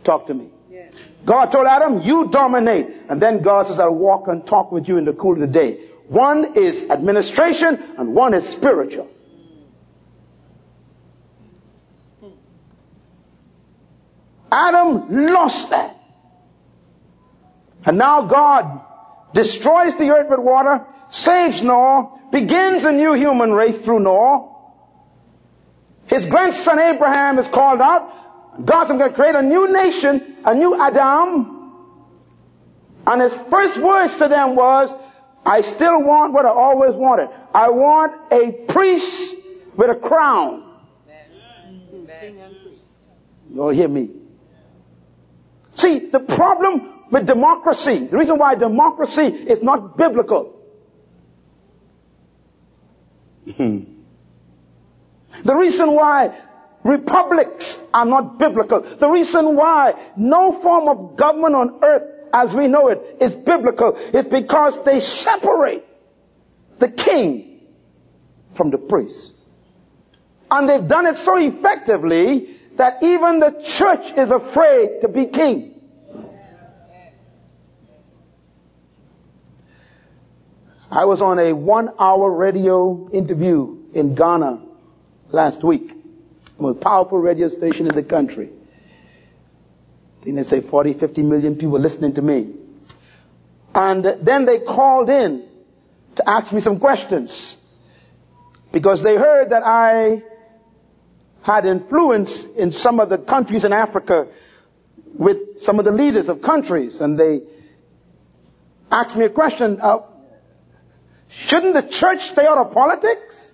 Talk 0.04 0.28
to 0.28 0.34
me. 0.34 0.50
God 1.25 1.51
told 1.51 1.67
Adam, 1.67 2.01
you 2.01 2.27
dominate. 2.29 2.88
And 3.09 3.21
then 3.21 3.41
God 3.41 3.67
says, 3.67 3.79
I'll 3.79 3.91
walk 3.91 4.27
and 4.27 4.45
talk 4.45 4.71
with 4.71 4.88
you 4.88 4.97
in 4.97 5.05
the 5.05 5.13
cool 5.13 5.33
of 5.33 5.39
the 5.39 5.47
day. 5.47 5.79
One 6.07 6.57
is 6.57 6.89
administration 6.89 7.81
and 7.97 8.13
one 8.13 8.33
is 8.33 8.47
spiritual. 8.49 9.09
Adam 14.51 15.33
lost 15.33 15.71
that. 15.71 15.99
And 17.86 17.97
now 17.97 18.27
God 18.27 18.81
destroys 19.33 19.95
the 19.97 20.09
earth 20.09 20.29
with 20.29 20.39
water, 20.39 20.86
saves 21.09 21.63
Noah, 21.63 22.19
begins 22.31 22.83
a 22.83 22.91
new 22.91 23.13
human 23.13 23.51
race 23.51 23.77
through 23.77 23.99
Noah. 23.99 24.49
His 26.07 26.25
grandson 26.25 26.79
Abraham 26.79 27.39
is 27.39 27.47
called 27.47 27.81
out. 27.81 28.12
God's 28.63 28.89
going 28.89 29.00
to 29.00 29.10
create 29.12 29.36
a 29.36 29.42
new 29.42 29.72
nation, 29.72 30.38
a 30.46 30.54
new 30.54 30.80
Adam. 30.80 31.72
And 33.06 33.22
his 33.22 33.34
first 33.50 33.78
words 33.78 34.16
to 34.18 34.28
them 34.28 34.56
was, 34.56 34.94
I 35.46 35.62
still 35.62 36.02
want 36.02 36.34
what 36.34 36.46
I 36.46 36.50
always 36.50 36.96
wanted. 36.96 37.30
I 37.54 37.70
want 37.70 38.13
a 38.32 38.52
priest 38.72 39.36
with 39.76 39.89
a 39.89 39.96
crown. 39.96 40.63
You'll 43.54 43.70
hear 43.70 43.88
me. 43.88 44.10
See, 45.76 46.10
the 46.10 46.20
problem 46.20 46.89
with 47.12 47.28
democracy. 47.28 48.08
The 48.08 48.18
reason 48.18 48.38
why 48.38 48.56
democracy 48.56 49.26
is 49.26 49.62
not 49.62 49.98
biblical. 49.98 50.60
the 53.46 53.86
reason 55.44 55.92
why 55.92 56.39
republics 56.84 57.80
are 57.93 58.06
not 58.06 58.38
biblical. 58.38 58.82
The 58.82 59.10
reason 59.10 59.56
why 59.56 59.93
no 60.17 60.60
form 60.62 60.88
of 60.88 61.15
government 61.15 61.56
on 61.56 61.80
earth 61.84 62.04
as 62.34 62.54
we 62.54 62.67
know 62.67 62.88
it 62.88 63.17
is 63.22 63.34
biblical 63.34 63.96
is 63.96 64.26
because 64.26 64.84
they 64.84 65.00
separate 65.00 65.86
the 66.80 66.89
king 66.89 67.62
from 68.56 68.72
the 68.72 68.78
priest. 68.78 69.34
And 70.50 70.67
they've 70.67 70.88
done 70.88 71.06
it 71.06 71.17
so 71.17 71.38
effectively 71.38 72.58
that 72.76 73.04
even 73.04 73.39
the 73.39 73.63
church 73.63 74.12
is 74.17 74.32
afraid 74.32 75.02
to 75.02 75.08
be 75.08 75.28
king. 75.28 75.69
I 80.89 81.06
was 81.06 81.22
on 81.22 81.39
a 81.39 81.54
one 81.54 81.89
hour 82.00 82.30
radio 82.30 83.10
interview 83.12 83.78
in 83.93 84.13
Ghana 84.13 84.62
last 85.32 85.63
week. 85.63 86.03
Most 86.60 86.82
powerful 86.82 87.18
radio 87.18 87.48
station 87.48 87.88
in 87.88 87.96
the 87.96 88.04
country. 88.04 88.50
I 90.22 90.24
think 90.24 90.36
they 90.38 90.44
say 90.44 90.62
40, 90.62 90.94
50 90.94 91.24
million 91.24 91.56
people 91.56 91.80
listening 91.80 92.13
to 92.13 92.22
me. 92.22 92.54
And 93.76 94.06
then 94.22 94.46
they 94.46 94.60
called 94.60 95.10
in 95.10 95.48
to 96.16 96.30
ask 96.30 96.54
me 96.54 96.62
some 96.62 96.80
questions. 96.80 97.58
Because 98.72 99.02
they 99.02 99.16
heard 99.16 99.50
that 99.50 99.63
I 99.66 100.24
had 101.42 101.66
influence 101.66 102.44
in 102.56 102.72
some 102.72 103.00
of 103.00 103.10
the 103.10 103.18
countries 103.18 103.66
in 103.66 103.74
Africa 103.74 104.28
with 105.13 105.62
some 105.63 105.80
of 105.80 105.86
the 105.86 105.92
leaders 105.92 106.30
of 106.30 106.42
countries. 106.42 107.02
And 107.02 107.20
they 107.20 107.42
asked 108.92 109.16
me 109.16 109.26
a 109.26 109.30
question, 109.30 109.80
uh, 109.82 110.00
Shouldn't 111.28 111.74
the 111.74 111.82
church 111.82 112.30
stay 112.30 112.46
out 112.46 112.58
of 112.60 112.74
politics? 112.74 113.53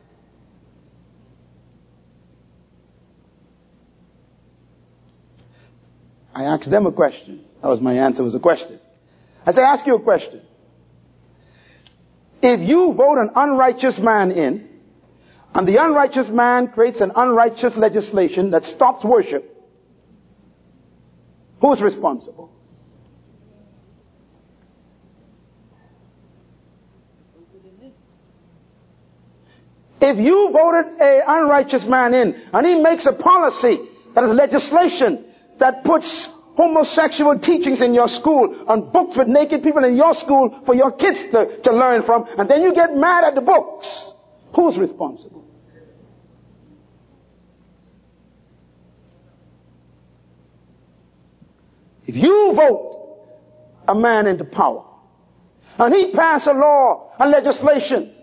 I 6.40 6.44
asked 6.46 6.72
them 6.72 6.86
a 6.86 6.92
question. 6.94 7.44
That 7.62 7.68
was 7.68 7.82
my 7.82 7.96
answer 7.96 8.24
was 8.24 8.34
a 8.34 8.40
question. 8.40 8.80
I 9.46 9.52
say, 9.52 9.62
ask 9.62 9.86
you 9.86 9.96
a 9.96 10.00
question. 10.00 10.40
If 12.42 12.62
you 12.62 12.94
vote 12.94 13.18
an 13.18 13.32
unrighteous 13.36 14.00
man 14.00 14.32
in, 14.32 14.70
and 15.54 15.68
the 15.68 15.76
unrighteous 15.76 16.30
man 16.30 16.70
creates 16.70 17.02
an 17.02 17.12
unrighteous 17.14 17.76
legislation 17.76 18.52
that 18.52 18.64
stops 18.64 19.04
worship, 19.04 19.58
Who's 21.60 21.82
responsible? 21.82 22.50
If 30.00 30.18
you 30.18 30.52
voted 30.54 31.02
a 31.02 31.22
unrighteous 31.28 31.84
man 31.84 32.14
in 32.14 32.42
and 32.54 32.66
he 32.66 32.76
makes 32.76 33.06
a 33.08 33.12
policy 33.12 33.82
that 34.14 34.24
is 34.24 34.32
legislation 34.32 35.26
that 35.60 35.84
puts 35.84 36.28
homosexual 36.56 37.40
teachings 37.40 37.80
in 37.80 37.94
your 37.94 38.10
school 38.10 38.66
and 38.68 38.92
books 38.92 39.16
with 39.16 39.28
naked 39.28 39.64
people 39.64 39.86
in 39.86 39.96
your 39.96 40.14
school 40.14 40.60
for 40.66 40.76
your 40.76 40.92
kids 40.92 41.22
to, 41.32 41.60
to 41.64 41.72
learn 41.72 42.04
from 42.04 42.28
and 42.38 42.50
then 42.50 42.62
you 42.62 42.74
get 42.74 42.96
mad 42.96 43.24
at 43.24 43.36
the 43.36 43.42
books, 43.42 44.12
who's 44.54 44.78
responsible? 44.78 45.46
If 52.06 52.18
you 52.18 52.54
vote 52.54 53.20
a 53.88 53.96
man 53.96 54.28
into 54.28 54.44
power 54.44 54.84
and 55.78 55.94
he 55.94 56.12
pass 56.12 56.48
a 56.48 56.54
law 56.54 57.12
and 57.20 57.32
legislation 57.32 58.14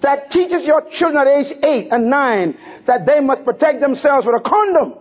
that 0.00 0.30
teaches 0.30 0.66
your 0.66 0.88
children 0.88 1.26
at 1.26 1.28
age 1.28 1.52
8 1.62 1.92
and 1.92 2.10
9 2.10 2.58
that 2.86 3.06
they 3.06 3.20
must 3.20 3.44
protect 3.44 3.80
themselves 3.80 4.26
with 4.26 4.34
a 4.34 4.40
condom 4.40 4.94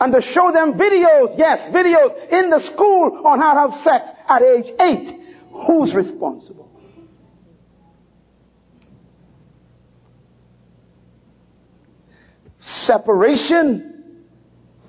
and 0.00 0.14
to 0.14 0.22
show 0.22 0.50
them 0.50 0.74
videos, 0.74 1.36
yes, 1.36 1.68
videos 1.68 2.32
in 2.32 2.48
the 2.48 2.58
school 2.58 3.26
on 3.26 3.38
how 3.38 3.52
to 3.52 3.60
have 3.60 3.82
sex 3.82 4.08
at 4.28 4.42
age 4.42 4.72
8. 4.80 5.20
Who's 5.52 5.94
responsible? 5.94 6.70
Separation 12.60 14.24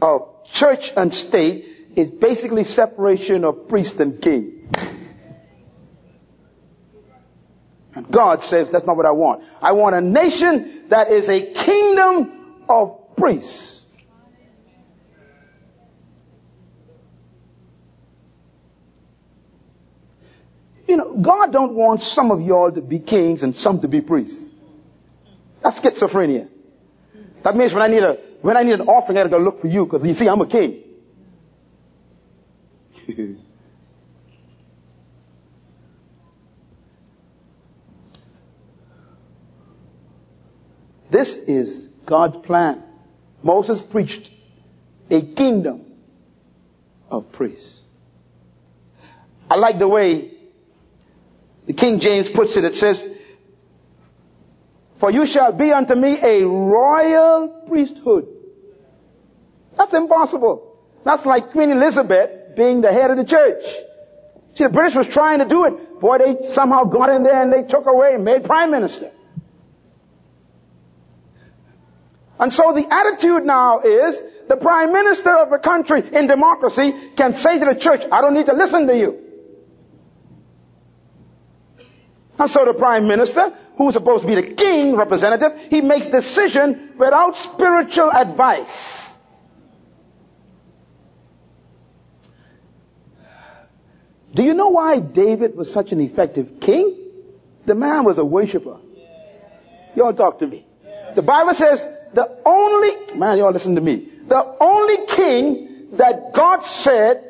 of 0.01 0.45
church 0.45 0.93
and 0.95 1.13
state 1.13 1.67
is 1.95 2.09
basically 2.09 2.63
separation 2.63 3.43
of 3.43 3.67
priest 3.67 3.99
and 3.99 4.21
king. 4.21 4.69
And 7.93 8.09
God 8.09 8.43
says, 8.43 8.69
that's 8.69 8.85
not 8.85 8.95
what 8.95 9.05
I 9.05 9.11
want. 9.11 9.43
I 9.61 9.73
want 9.73 9.95
a 9.95 10.01
nation 10.01 10.85
that 10.87 11.11
is 11.11 11.27
a 11.27 11.41
kingdom 11.53 12.63
of 12.69 13.15
priests. 13.17 13.80
God 21.21 21.51
don't 21.51 21.73
want 21.73 22.01
some 22.01 22.31
of 22.31 22.41
y'all 22.41 22.71
to 22.71 22.81
be 22.81 22.99
kings 22.99 23.43
and 23.43 23.53
some 23.55 23.81
to 23.81 23.87
be 23.87 24.01
priests. 24.01 24.49
That's 25.61 25.79
schizophrenia. 25.79 26.47
That 27.43 27.55
means 27.55 27.73
when 27.73 27.83
I 27.83 27.87
need 27.87 28.03
a, 28.03 28.17
when 28.41 28.57
I 28.57 28.63
need 28.63 28.73
an 28.73 28.81
offering, 28.81 29.17
I 29.17 29.21
gotta 29.21 29.29
go 29.29 29.37
look 29.39 29.61
for 29.61 29.67
you 29.67 29.85
because 29.85 30.05
you 30.05 30.13
see, 30.13 30.27
I'm 30.27 30.41
a 30.41 30.47
king. 30.47 30.83
this 41.09 41.35
is 41.35 41.87
God's 42.05 42.37
plan. 42.37 42.83
Moses 43.43 43.81
preached 43.81 44.29
a 45.09 45.21
kingdom 45.21 45.85
of 47.09 47.31
priests. 47.31 47.79
I 49.49 49.55
like 49.55 49.79
the 49.79 49.87
way 49.87 50.30
the 51.65 51.73
King 51.73 51.99
James 51.99 52.29
puts 52.29 52.57
it. 52.57 52.63
It 52.63 52.75
says, 52.75 53.03
For 54.97 55.11
you 55.11 55.25
shall 55.25 55.51
be 55.51 55.71
unto 55.71 55.95
me 55.95 56.17
a 56.21 56.45
royal 56.45 57.47
priesthood. 57.67 58.27
That's 59.77 59.93
impossible. 59.93 60.77
That's 61.03 61.25
like 61.25 61.51
Queen 61.51 61.71
Elizabeth 61.71 62.55
being 62.55 62.81
the 62.81 62.91
head 62.91 63.11
of 63.11 63.17
the 63.17 63.23
church. 63.23 63.63
See, 64.55 64.63
the 64.65 64.69
British 64.69 64.95
was 64.95 65.07
trying 65.07 65.39
to 65.39 65.45
do 65.45 65.65
it. 65.65 65.99
Boy, 66.01 66.17
they 66.17 66.53
somehow 66.53 66.83
got 66.83 67.09
in 67.09 67.23
there 67.23 67.41
and 67.41 67.53
they 67.53 67.63
took 67.63 67.85
away 67.85 68.15
and 68.15 68.25
made 68.25 68.43
prime 68.43 68.71
minister. 68.71 69.11
And 72.39 72.51
so 72.51 72.73
the 72.73 72.91
attitude 72.91 73.45
now 73.45 73.81
is 73.81 74.21
the 74.49 74.57
prime 74.57 74.91
minister 74.91 75.29
of 75.37 75.51
a 75.51 75.59
country 75.59 76.03
in 76.11 76.27
democracy 76.27 76.93
can 77.15 77.35
say 77.35 77.59
to 77.59 77.65
the 77.65 77.75
church, 77.75 78.03
I 78.11 78.21
don't 78.21 78.33
need 78.33 78.47
to 78.47 78.53
listen 78.53 78.87
to 78.87 78.97
you. 78.97 79.20
And 82.41 82.49
so 82.49 82.65
the 82.65 82.73
prime 82.73 83.05
minister, 83.05 83.53
who's 83.77 83.93
supposed 83.93 84.23
to 84.23 84.27
be 84.27 84.33
the 84.33 84.55
king 84.55 84.95
representative, 84.95 85.51
he 85.69 85.81
makes 85.81 86.07
decision 86.07 86.93
without 86.97 87.37
spiritual 87.37 88.11
advice. 88.11 89.13
Do 94.33 94.41
you 94.41 94.55
know 94.55 94.69
why 94.69 94.97
David 94.97 95.55
was 95.55 95.71
such 95.71 95.91
an 95.91 96.01
effective 96.01 96.59
king? 96.59 96.97
The 97.67 97.75
man 97.75 98.05
was 98.05 98.17
a 98.17 98.25
worshiper. 98.25 98.77
Y'all 99.95 100.13
talk 100.13 100.39
to 100.39 100.47
me. 100.47 100.65
The 101.13 101.21
Bible 101.21 101.53
says 101.53 101.85
the 102.15 102.39
only, 102.43 103.15
man, 103.15 103.37
y'all 103.37 103.51
listen 103.51 103.75
to 103.75 103.81
me. 103.81 104.07
The 104.27 104.55
only 104.59 105.05
king 105.05 105.89
that 105.91 106.33
God 106.33 106.65
said 106.65 107.23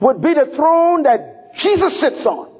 would 0.00 0.20
be 0.20 0.34
the 0.34 0.46
throne 0.46 1.04
that 1.04 1.54
Jesus 1.54 2.00
sits 2.00 2.26
on 2.26 2.53